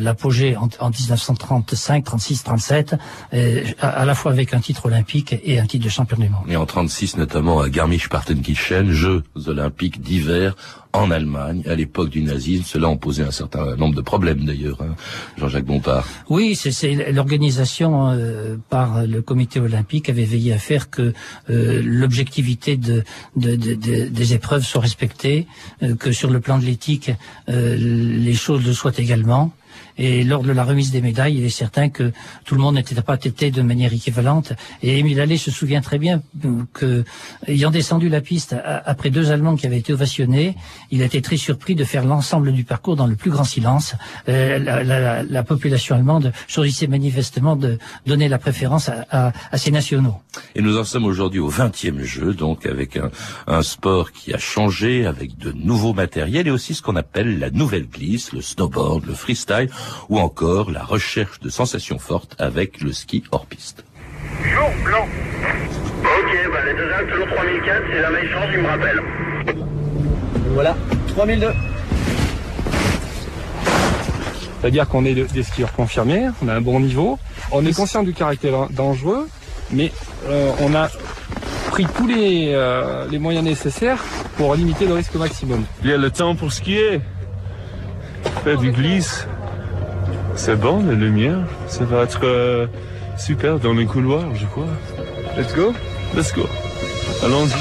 l'apogée 0.00 0.56
en, 0.56 0.68
en 0.80 0.90
1935, 0.90 2.04
36, 2.12 2.42
37, 2.44 2.94
euh, 3.32 3.64
à, 3.80 4.04
la 4.04 4.14
fois 4.14 4.32
avec 4.32 4.52
un 4.52 4.60
titre 4.60 4.84
olympique 4.86 5.34
et 5.44 5.58
un 5.58 5.64
titre 5.66 5.84
de 5.84 5.88
champion 5.90 6.18
du 6.18 6.28
monde. 6.28 6.42
Et 6.48 6.56
en 6.56 6.66
36 6.66 7.16
notamment 7.16 7.60
à 7.60 7.70
Garmisch-Partenkirchen, 7.70 8.90
Jeux 8.90 9.22
olympiques 9.46 10.02
d'hiver 10.02 10.54
en 10.92 11.10
Allemagne, 11.10 11.62
à 11.66 11.74
l'époque 11.74 12.10
du 12.10 12.20
nazisme. 12.20 12.64
Cela 12.66 12.88
ont 12.90 12.98
posé 12.98 13.22
un 13.22 13.30
certain 13.30 13.76
nombre 13.76 13.94
de 13.94 14.02
problèmes 14.02 14.44
d'ailleurs, 14.44 14.82
hein, 14.82 14.94
Jean-Jacques 15.38 15.64
Bompard. 15.64 16.06
Oui, 16.28 16.54
c'est- 16.54 17.10
l'organisation 17.12 18.10
euh, 18.10 18.56
par 18.68 19.06
le 19.06 19.22
comité 19.22 19.58
olympique 19.58 20.10
avait 20.10 20.26
veillé 20.26 20.52
à 20.52 20.58
faire 20.58 20.90
que 20.90 21.14
euh, 21.48 21.80
l'objectivité 21.82 22.76
de, 22.76 23.04
de- 23.36 23.56
de- 23.56 23.74
de- 23.74 24.08
des 24.08 24.34
épreuves 24.34 24.64
soit 24.66 24.82
respectée, 24.82 25.46
euh, 25.82 25.94
que 25.96 26.12
sur 26.12 26.28
le 26.30 26.40
plan 26.40 26.58
de 26.58 26.66
l'éthique, 26.66 27.10
euh, 27.48 27.74
les 27.78 28.34
choses 28.34 28.66
le 28.66 28.74
soient 28.74 28.98
également. 28.98 29.50
Et 29.98 30.24
lors 30.24 30.42
de 30.42 30.52
la 30.52 30.64
remise 30.64 30.90
des 30.90 31.00
médailles, 31.00 31.36
il 31.38 31.44
est 31.44 31.48
certain 31.50 31.88
que 31.88 32.12
tout 32.44 32.54
le 32.54 32.60
monde 32.60 32.74
n'était 32.76 32.94
pas 33.02 33.16
traité 33.16 33.50
de 33.50 33.62
manière 33.62 33.92
équivalente. 33.92 34.52
Et 34.82 34.98
Émile 34.98 35.20
Allais 35.20 35.36
se 35.36 35.50
souvient 35.50 35.80
très 35.80 35.98
bien 35.98 36.22
que, 36.72 37.04
ayant 37.46 37.70
descendu 37.70 38.08
la 38.08 38.20
piste 38.20 38.54
après 38.84 39.10
deux 39.10 39.30
Allemands 39.30 39.56
qui 39.56 39.66
avaient 39.66 39.78
été 39.78 39.92
ovationnés, 39.92 40.56
il 40.90 41.02
a 41.02 41.06
été 41.06 41.20
très 41.22 41.36
surpris 41.36 41.74
de 41.74 41.84
faire 41.84 42.04
l'ensemble 42.04 42.52
du 42.52 42.64
parcours 42.64 42.96
dans 42.96 43.06
le 43.06 43.16
plus 43.16 43.30
grand 43.30 43.44
silence. 43.44 43.94
Euh, 44.28 44.58
la, 44.58 44.82
la- 44.84 45.00
la- 45.00 45.22
la 45.22 45.42
population 45.42 45.94
allemande 45.94 46.32
choisissait 46.48 46.86
manifestement 46.86 47.56
de 47.56 47.78
donner 48.06 48.28
la 48.28 48.38
préférence 48.38 48.88
à, 48.88 49.32
à- 49.50 49.58
ses 49.58 49.70
nationaux. 49.70 50.16
Et 50.54 50.62
nous 50.62 50.78
en 50.78 50.84
sommes 50.84 51.04
aujourd'hui 51.04 51.40
au 51.40 51.50
20e 51.50 52.02
jeu, 52.02 52.34
donc 52.34 52.66
avec 52.66 52.98
un 53.46 53.62
sport 53.62 54.12
qui 54.12 54.32
a 54.34 54.38
changé, 54.38 55.06
avec 55.06 55.38
de 55.38 55.52
nouveaux 55.52 55.92
matériels 55.94 56.46
et 56.48 56.50
aussi 56.50 56.74
ce 56.74 56.82
qu'on 56.82 56.96
appelle 56.96 57.38
la 57.38 57.50
nouvelle 57.50 57.86
glisse, 57.86 58.32
le 58.32 58.40
snowboard, 58.42 59.04
le 59.06 59.14
freestyle 59.14 59.61
ou 60.08 60.18
encore 60.18 60.70
la 60.70 60.82
recherche 60.82 61.40
de 61.40 61.50
sensations 61.50 61.98
fortes 61.98 62.34
avec 62.38 62.80
le 62.80 62.92
ski 62.92 63.22
hors 63.32 63.46
piste. 63.46 63.84
Jour 64.44 64.70
blanc. 64.84 65.06
Ok, 66.02 66.50
bah 66.52 66.58
les 66.66 66.74
deux 66.74 66.90
Alpes, 66.92 67.10
toujours 67.10 67.26
3004, 67.28 67.82
si 67.86 68.00
jamais 68.00 68.18
il 68.24 68.30
change, 68.30 68.50
il 68.54 68.60
me 68.60 68.66
rappelle. 68.66 69.02
Voilà, 70.54 70.76
3002. 71.08 71.46
C'est-à-dire 74.60 74.88
qu'on 74.88 75.04
est 75.04 75.14
de- 75.14 75.24
des 75.24 75.42
skieurs 75.42 75.72
confirmés, 75.72 76.28
on 76.42 76.48
a 76.48 76.54
un 76.54 76.60
bon 76.60 76.78
niveau, 76.80 77.18
on 77.50 77.66
est 77.66 77.72
conscient 77.74 78.02
du 78.04 78.12
caractère 78.12 78.68
dangereux, 78.70 79.28
mais 79.72 79.90
euh, 80.28 80.52
on 80.60 80.74
a 80.74 80.88
pris 81.72 81.86
tous 81.96 82.06
les, 82.06 82.52
euh, 82.54 83.06
les 83.10 83.18
moyens 83.18 83.44
nécessaires 83.44 83.98
pour 84.36 84.54
limiter 84.54 84.86
le 84.86 84.94
risque 84.94 85.14
au 85.16 85.18
maximum. 85.18 85.64
Il 85.82 85.90
y 85.90 85.92
a 85.92 85.96
le 85.96 86.10
temps 86.10 86.36
pour 86.36 86.52
skier. 86.52 87.00
Faire 88.44 88.58
du 88.58 88.70
glisse. 88.70 89.26
C'est 90.34 90.56
bon, 90.58 90.82
la 90.84 90.94
lumière? 90.94 91.38
Ça 91.68 91.84
va 91.84 92.02
être 92.02 92.24
euh, 92.24 92.66
super 93.18 93.58
dans 93.58 93.72
le 93.72 93.84
couloir, 93.84 94.34
je 94.34 94.46
crois. 94.46 94.66
Let's 95.36 95.54
go. 95.54 95.72
Let's 96.16 96.32
go. 96.34 96.42
Allons-y. 97.22 97.52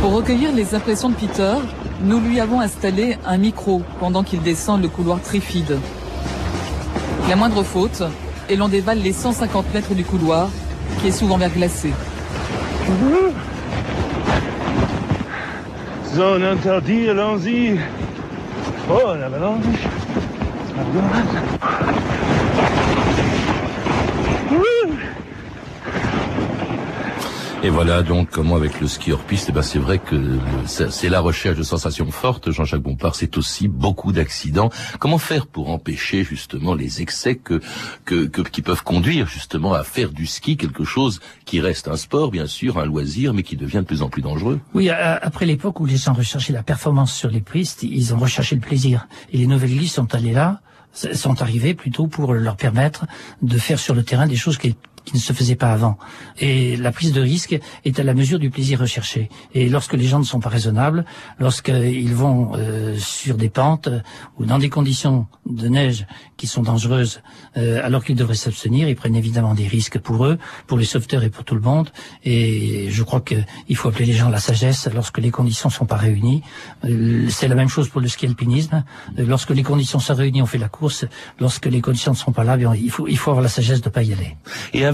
Pour 0.00 0.12
recueillir 0.12 0.52
les 0.52 0.74
impressions 0.74 1.08
de 1.08 1.14
Peter, 1.14 1.54
nous 2.02 2.20
lui 2.20 2.40
avons 2.40 2.60
installé 2.60 3.16
un 3.24 3.38
micro 3.38 3.82
pendant 4.00 4.22
qu'il 4.22 4.42
descend 4.42 4.82
le 4.82 4.88
couloir 4.88 5.20
trifide. 5.22 5.78
La 7.28 7.36
moindre 7.36 7.62
faute, 7.62 8.02
et 8.48 8.56
l'on 8.56 8.68
dévale 8.68 8.98
les 8.98 9.12
150 9.12 9.72
mètres 9.72 9.94
du 9.94 10.04
couloir, 10.04 10.50
qui 11.00 11.08
est 11.08 11.12
souvent 11.12 11.38
verglacé. 11.38 11.92
Zone 16.14 16.44
interdite, 16.44 17.08
allons-y. 17.08 17.78
Oh, 18.86 19.14
la 19.16 19.30
balance. 19.30 19.64
Et 27.64 27.70
voilà 27.70 28.02
donc 28.02 28.28
comment 28.28 28.56
avec 28.56 28.78
le 28.82 28.86
ski 28.86 29.10
hors 29.12 29.22
piste, 29.24 29.46
eh 29.48 29.52
ben 29.52 29.62
c'est 29.62 29.78
vrai 29.78 29.98
que 29.98 30.38
c'est 30.66 31.08
la 31.08 31.20
recherche 31.20 31.56
de 31.56 31.62
sensations 31.62 32.10
fortes. 32.10 32.50
Jean-Jacques 32.50 32.82
Bompard, 32.82 33.14
c'est 33.14 33.38
aussi 33.38 33.68
beaucoup 33.68 34.12
d'accidents. 34.12 34.68
Comment 34.98 35.16
faire 35.16 35.46
pour 35.46 35.70
empêcher 35.70 36.24
justement 36.24 36.74
les 36.74 37.00
excès 37.00 37.36
que, 37.36 37.62
que, 38.04 38.26
que- 38.26 38.42
qui 38.42 38.60
peuvent 38.60 38.82
conduire 38.84 39.26
justement 39.28 39.72
à 39.72 39.82
faire 39.82 40.10
du 40.10 40.26
ski 40.26 40.58
quelque 40.58 40.84
chose 40.84 41.20
qui 41.46 41.58
reste 41.62 41.88
un 41.88 41.96
sport, 41.96 42.30
bien 42.30 42.46
sûr, 42.46 42.78
un 42.78 42.84
loisir, 42.84 43.32
mais 43.32 43.42
qui 43.42 43.56
devient 43.56 43.78
de 43.78 43.84
plus 43.86 44.02
en 44.02 44.10
plus 44.10 44.20
dangereux? 44.20 44.60
Oui, 44.74 44.90
à- 44.90 45.16
après 45.16 45.46
l'époque 45.46 45.80
où 45.80 45.86
les 45.86 45.96
gens 45.96 46.12
recherchaient 46.12 46.52
la 46.52 46.62
performance 46.62 47.14
sur 47.14 47.30
les 47.30 47.40
pistes, 47.40 47.82
ils 47.82 48.12
ont 48.12 48.18
recherché 48.18 48.56
le 48.56 48.60
plaisir. 48.60 49.08
Et 49.32 49.38
les 49.38 49.46
nouvelles 49.46 49.74
glisses 49.74 49.94
sont 49.94 50.14
allées 50.14 50.34
là, 50.34 50.60
sont 50.92 51.40
arrivées 51.40 51.72
plutôt 51.72 52.08
pour 52.08 52.34
leur 52.34 52.56
permettre 52.56 53.06
de 53.40 53.56
faire 53.56 53.78
sur 53.78 53.94
le 53.94 54.02
terrain 54.02 54.26
des 54.26 54.36
choses 54.36 54.58
qui 54.58 54.76
qui 55.04 55.14
ne 55.14 55.20
se 55.20 55.32
faisaient 55.32 55.56
pas 55.56 55.72
avant. 55.72 55.98
Et 56.38 56.76
la 56.76 56.92
prise 56.92 57.12
de 57.12 57.20
risque 57.20 57.58
est 57.84 57.98
à 57.98 58.02
la 58.02 58.14
mesure 58.14 58.38
du 58.38 58.50
plaisir 58.50 58.80
recherché. 58.80 59.28
Et 59.52 59.68
lorsque 59.68 59.94
les 59.94 60.06
gens 60.06 60.18
ne 60.18 60.24
sont 60.24 60.40
pas 60.40 60.48
raisonnables, 60.48 61.04
lorsqu'ils 61.38 62.14
vont 62.14 62.52
euh, 62.54 62.96
sur 62.98 63.36
des 63.36 63.50
pentes 63.50 63.88
euh, 63.88 64.00
ou 64.38 64.46
dans 64.46 64.58
des 64.58 64.70
conditions 64.70 65.26
de 65.46 65.68
neige 65.68 66.06
qui 66.36 66.46
sont 66.46 66.62
dangereuses, 66.62 67.20
euh, 67.56 67.80
alors 67.84 68.04
qu'ils 68.04 68.16
devraient 68.16 68.34
s'abstenir, 68.34 68.88
ils 68.88 68.96
prennent 68.96 69.16
évidemment 69.16 69.54
des 69.54 69.66
risques 69.66 69.98
pour 69.98 70.24
eux, 70.26 70.38
pour 70.66 70.78
les 70.78 70.84
sauveteurs 70.84 71.22
et 71.22 71.30
pour 71.30 71.44
tout 71.44 71.54
le 71.54 71.60
monde. 71.60 71.90
Et 72.24 72.88
je 72.90 73.02
crois 73.02 73.20
qu'il 73.20 73.76
faut 73.76 73.88
appeler 73.88 74.06
les 74.06 74.14
gens 74.14 74.28
à 74.28 74.30
la 74.30 74.40
sagesse 74.40 74.88
lorsque 74.92 75.18
les 75.18 75.30
conditions 75.30 75.70
sont 75.70 75.86
pas 75.86 75.96
réunies. 75.96 76.42
Euh, 76.84 77.26
C'est 77.28 77.48
la 77.48 77.54
même 77.54 77.68
chose 77.68 77.88
pour 77.88 78.00
le 78.00 78.08
ski 78.08 78.26
alpinisme. 78.26 78.84
Euh, 79.18 79.24
Lorsque 79.26 79.50
les 79.50 79.62
conditions 79.62 79.98
sont 79.98 80.14
réunies, 80.14 80.42
on 80.42 80.46
fait 80.46 80.58
la 80.58 80.68
course. 80.68 81.04
Lorsque 81.40 81.66
les 81.66 81.80
conditions 81.80 82.12
ne 82.12 82.16
sont 82.16 82.32
pas 82.32 82.44
là, 82.44 82.56
il 82.76 82.90
faut, 82.90 83.08
il 83.08 83.18
faut 83.18 83.30
avoir 83.30 83.42
la 83.42 83.48
sagesse 83.48 83.80
de 83.80 83.88
pas 83.88 84.02
y 84.02 84.12
aller. 84.12 84.36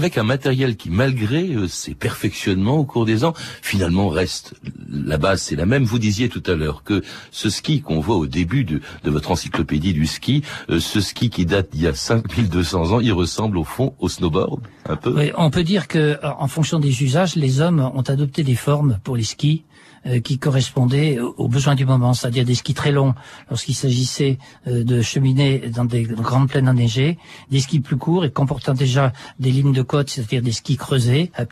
Avec 0.01 0.17
un 0.17 0.23
matériel 0.23 0.77
qui, 0.77 0.89
malgré 0.89 1.49
euh, 1.49 1.67
ses 1.67 1.93
perfectionnements 1.93 2.77
au 2.77 2.85
cours 2.85 3.05
des 3.05 3.23
ans, 3.23 3.35
finalement 3.61 4.09
reste 4.09 4.55
la 4.89 5.19
base, 5.19 5.43
c'est 5.43 5.55
la 5.55 5.67
même. 5.67 5.83
Vous 5.83 5.99
disiez 5.99 6.27
tout 6.27 6.41
à 6.47 6.55
l'heure 6.55 6.83
que 6.83 7.03
ce 7.29 7.51
ski 7.51 7.81
qu'on 7.81 7.99
voit 7.99 8.15
au 8.15 8.25
début 8.25 8.63
de, 8.63 8.81
votre 9.03 9.29
encyclopédie 9.29 9.93
du 9.93 10.07
ski, 10.07 10.41
euh, 10.71 10.79
ce 10.79 11.01
ski 11.01 11.29
qui 11.29 11.45
date 11.45 11.69
d'il 11.71 11.83
y 11.83 11.87
a 11.87 11.93
5200 11.93 12.93
ans, 12.93 12.99
il 12.99 13.13
ressemble 13.13 13.59
au 13.59 13.63
fond 13.63 13.93
au 13.99 14.09
snowboard, 14.09 14.61
un 14.89 14.95
peu? 14.95 15.31
On 15.37 15.51
peut 15.51 15.63
dire 15.63 15.87
que, 15.87 16.17
en 16.23 16.47
fonction 16.47 16.79
des 16.79 17.03
usages, 17.03 17.35
les 17.35 17.61
hommes 17.61 17.79
ont 17.93 18.01
adopté 18.01 18.41
des 18.41 18.55
formes 18.55 18.97
pour 19.03 19.15
les 19.15 19.23
skis 19.23 19.63
euh, 19.69 19.70
qui 20.23 20.39
correspondaient 20.39 21.19
aux 21.19 21.47
besoins 21.47 21.75
du 21.75 21.85
moment, 21.85 22.13
c'est-à-dire 22.13 22.43
des 22.43 22.55
skis 22.55 22.73
très 22.73 22.91
longs 22.91 23.13
lorsqu'il 23.49 23.75
s'agissait 23.75 24.39
euh, 24.67 24.83
de 24.83 25.01
cheminer 25.01 25.59
dans 25.73 25.85
des 25.85 26.03
grandes 26.03 26.49
plaines 26.49 26.67
enneigées, 26.67 27.17
des 27.51 27.59
skis 27.59 27.79
plus 27.81 27.97
courts 27.97 28.25
et 28.25 28.31
comportant 28.31 28.73
déjà 28.73 29.13
des 29.39 29.51
lignes 29.51 29.73
de 29.73 29.81
côte, 29.83 30.09
c'est-à-dire 30.09 30.41
des 30.41 30.51
skis 30.53 30.75
creusés, 30.77 31.31
euh, 31.39 31.45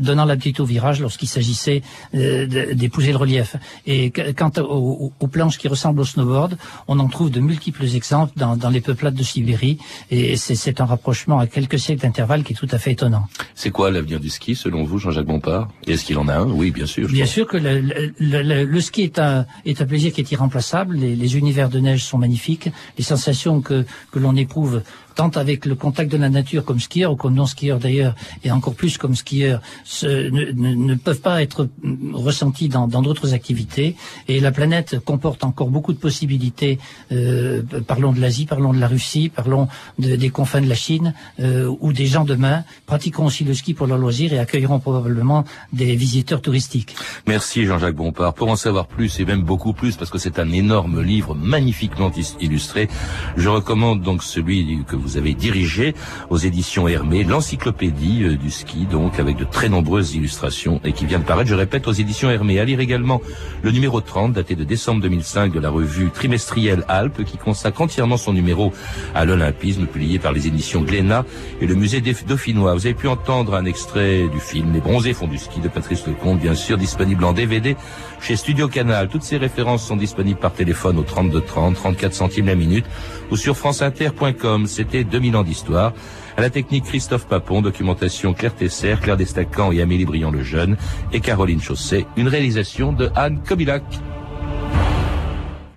donnant 0.00 0.24
l'aptitude 0.24 0.60
au 0.60 0.64
virage 0.64 1.00
lorsqu'il 1.00 1.28
s'agissait 1.28 1.82
euh, 2.16 2.74
d'épouser 2.74 3.12
le 3.12 3.18
relief. 3.18 3.54
Et 3.86 4.10
quant 4.10 4.50
aux, 4.58 5.12
planches 5.28 5.58
qui 5.58 5.68
ressemblent 5.68 6.00
au 6.00 6.04
snowboard, 6.04 6.56
on 6.88 6.98
en 6.98 7.08
trouve 7.08 7.30
de 7.30 7.40
multiples 7.40 7.84
exemples 7.84 8.32
dans, 8.36 8.56
dans 8.56 8.70
les 8.70 8.80
peuplades 8.80 9.14
de 9.14 9.22
Sibérie, 9.22 9.78
et 10.10 10.36
c'est- 10.36 10.72
un 10.80 10.86
rapprochement 10.86 11.38
à 11.38 11.46
quelques 11.46 11.78
siècles 11.78 12.00
d'intervalle 12.00 12.44
qui 12.44 12.54
est 12.54 12.56
tout 12.56 12.68
à 12.70 12.78
fait 12.78 12.92
étonnant. 12.92 13.26
C'est 13.54 13.70
quoi 13.70 13.90
l'avenir 13.90 14.20
du 14.20 14.30
ski 14.30 14.54
selon 14.54 14.84
vous, 14.84 14.96
Jean-Jacques 14.98 15.26
Bompard? 15.26 15.68
Est-ce 15.86 16.04
qu'il 16.06 16.16
en 16.16 16.28
a 16.28 16.36
un? 16.38 16.46
Oui, 16.50 16.70
bien 16.70 16.86
sûr. 16.86 17.08
Bien 17.08 17.24
pense. 17.26 17.34
sûr 17.34 17.46
que 17.46 17.58
le, 17.58 17.91
le- 18.18 18.80
ski 18.80 19.02
est 19.02 19.18
un, 19.18 19.46
plaisir 19.86 20.12
qui 20.12 20.20
est 20.20 20.32
irremplaçable. 20.32 20.96
Les, 20.96 21.36
univers 21.36 21.68
de 21.68 21.78
neige 21.80 22.04
sont 22.04 22.18
magnifiques. 22.18 22.70
Les 22.98 23.04
sensations 23.04 23.60
que 23.60 23.84
l'on 24.14 24.36
éprouve 24.36 24.82
tant 25.14 25.28
avec 25.30 25.66
le 25.66 25.74
contact 25.74 26.10
de 26.10 26.16
la 26.16 26.28
nature 26.28 26.64
comme 26.64 26.80
skieur 26.80 27.12
ou 27.12 27.16
comme 27.16 27.34
non-skieur 27.34 27.78
d'ailleurs, 27.78 28.14
et 28.44 28.50
encore 28.50 28.74
plus 28.74 28.98
comme 28.98 29.14
skieur, 29.14 29.60
ne, 30.02 30.52
ne- 30.52 30.94
peuvent 30.94 31.20
pas 31.20 31.42
être 31.42 31.68
ressenties 32.12 32.68
dans 32.68 32.86
d'autres 33.02 33.34
activités. 33.34 33.96
Et 34.28 34.40
la 34.40 34.52
planète 34.52 34.98
comporte 35.04 35.44
encore 35.44 35.68
beaucoup 35.68 35.92
de 35.92 35.98
possibilités. 35.98 36.78
Euh, 37.10 37.62
parlons 37.86 38.12
de 38.12 38.20
l'Asie, 38.20 38.46
parlons 38.46 38.72
de 38.72 38.78
la 38.80 38.88
Russie, 38.88 39.28
parlons 39.28 39.68
de- 39.98 40.16
des 40.16 40.30
confins 40.30 40.60
de 40.60 40.68
la 40.68 40.74
Chine, 40.74 41.14
euh, 41.40 41.74
où 41.80 41.92
des 41.92 42.06
gens 42.06 42.24
demain 42.24 42.64
pratiqueront 42.86 43.26
aussi 43.26 43.44
le 43.44 43.54
ski 43.54 43.74
pour 43.74 43.86
leur 43.86 43.98
loisir 43.98 44.32
et 44.32 44.38
accueilleront 44.38 44.80
probablement 44.80 45.44
des 45.72 45.94
visiteurs 45.96 46.40
touristiques. 46.42 46.94
Merci 47.26 47.64
Jean-Jacques 47.64 47.96
Bompard. 47.96 48.34
Pour 48.34 48.48
en 48.48 48.56
savoir 48.56 48.86
plus 48.86 49.18
et 49.20 49.24
même 49.24 49.42
beaucoup 49.42 49.72
plus, 49.72 49.96
parce 49.96 50.10
que 50.10 50.18
c'est 50.18 50.38
un 50.38 50.50
énorme 50.52 51.02
livre 51.02 51.34
magnifiquement 51.34 52.10
illustré, 52.40 52.88
je 53.36 53.48
recommande 53.48 54.02
donc 54.02 54.22
celui 54.22 54.84
que 54.86 54.96
vous 54.96 55.01
avez 55.16 55.34
dirigé 55.34 55.94
aux 56.30 56.38
éditions 56.38 56.88
Hermé, 56.88 57.24
l'encyclopédie 57.24 58.24
euh, 58.24 58.36
du 58.36 58.50
ski, 58.50 58.86
donc 58.86 59.18
avec 59.18 59.36
de 59.36 59.44
très 59.44 59.68
nombreuses 59.68 60.14
illustrations 60.14 60.80
et 60.84 60.92
qui 60.92 61.06
vient 61.06 61.18
de 61.18 61.24
paraître, 61.24 61.48
je 61.48 61.54
répète, 61.54 61.86
aux 61.88 61.92
éditions 61.92 62.30
Hermé. 62.30 62.58
À 62.58 62.64
lire 62.64 62.80
également 62.80 63.20
le 63.62 63.70
numéro 63.70 64.00
30, 64.00 64.32
daté 64.32 64.54
de 64.54 64.64
décembre 64.64 65.00
2005 65.02 65.52
de 65.52 65.60
la 65.60 65.70
revue 65.70 66.10
trimestrielle 66.10 66.84
Alpes, 66.88 67.24
qui 67.24 67.38
consacre 67.38 67.82
entièrement 67.82 68.16
son 68.16 68.32
numéro 68.32 68.72
à 69.14 69.24
l'olympisme, 69.24 69.86
publié 69.86 70.18
par 70.18 70.32
les 70.32 70.46
éditions 70.46 70.82
Glénat 70.82 71.24
et 71.60 71.66
le 71.66 71.74
musée 71.74 72.00
des 72.00 72.14
Dauphinois. 72.26 72.74
Vous 72.74 72.86
avez 72.86 72.94
pu 72.94 73.08
entendre 73.08 73.54
un 73.54 73.64
extrait 73.64 74.28
du 74.28 74.40
film 74.40 74.72
Les 74.72 74.80
bronzés 74.80 75.14
font 75.14 75.26
du 75.26 75.38
ski 75.38 75.60
de 75.60 75.68
Patrice 75.68 76.06
Lecomte, 76.06 76.40
bien 76.40 76.54
sûr, 76.54 76.78
disponible 76.78 77.24
en 77.24 77.32
DVD 77.32 77.76
chez 78.22 78.36
Studio 78.36 78.68
Canal. 78.68 79.08
Toutes 79.08 79.22
ces 79.22 79.36
références 79.36 79.86
sont 79.86 79.96
disponibles 79.96 80.38
par 80.38 80.52
téléphone 80.52 80.98
au 80.98 81.02
32 81.02 81.40
30, 81.40 81.74
34 81.74 82.14
centimes 82.14 82.46
la 82.46 82.54
minute 82.54 82.86
ou 83.30 83.36
sur 83.36 83.56
franceinter.com. 83.56 84.66
C'était 84.66 85.04
2000 85.04 85.36
ans 85.36 85.42
d'histoire. 85.42 85.92
À 86.36 86.40
la 86.40 86.48
technique 86.48 86.84
Christophe 86.84 87.26
Papon, 87.26 87.60
documentation 87.60 88.32
Claire 88.32 88.54
Tesser, 88.54 88.94
Claire 89.02 89.16
Destacan 89.16 89.72
et 89.72 89.82
Amélie 89.82 90.06
Briand 90.06 90.30
le 90.30 90.42
Jeune 90.42 90.76
et 91.12 91.20
Caroline 91.20 91.60
Chausset. 91.60 92.06
Une 92.16 92.28
réalisation 92.28 92.92
de 92.92 93.10
Anne 93.14 93.42
Kobilac. 93.46 93.82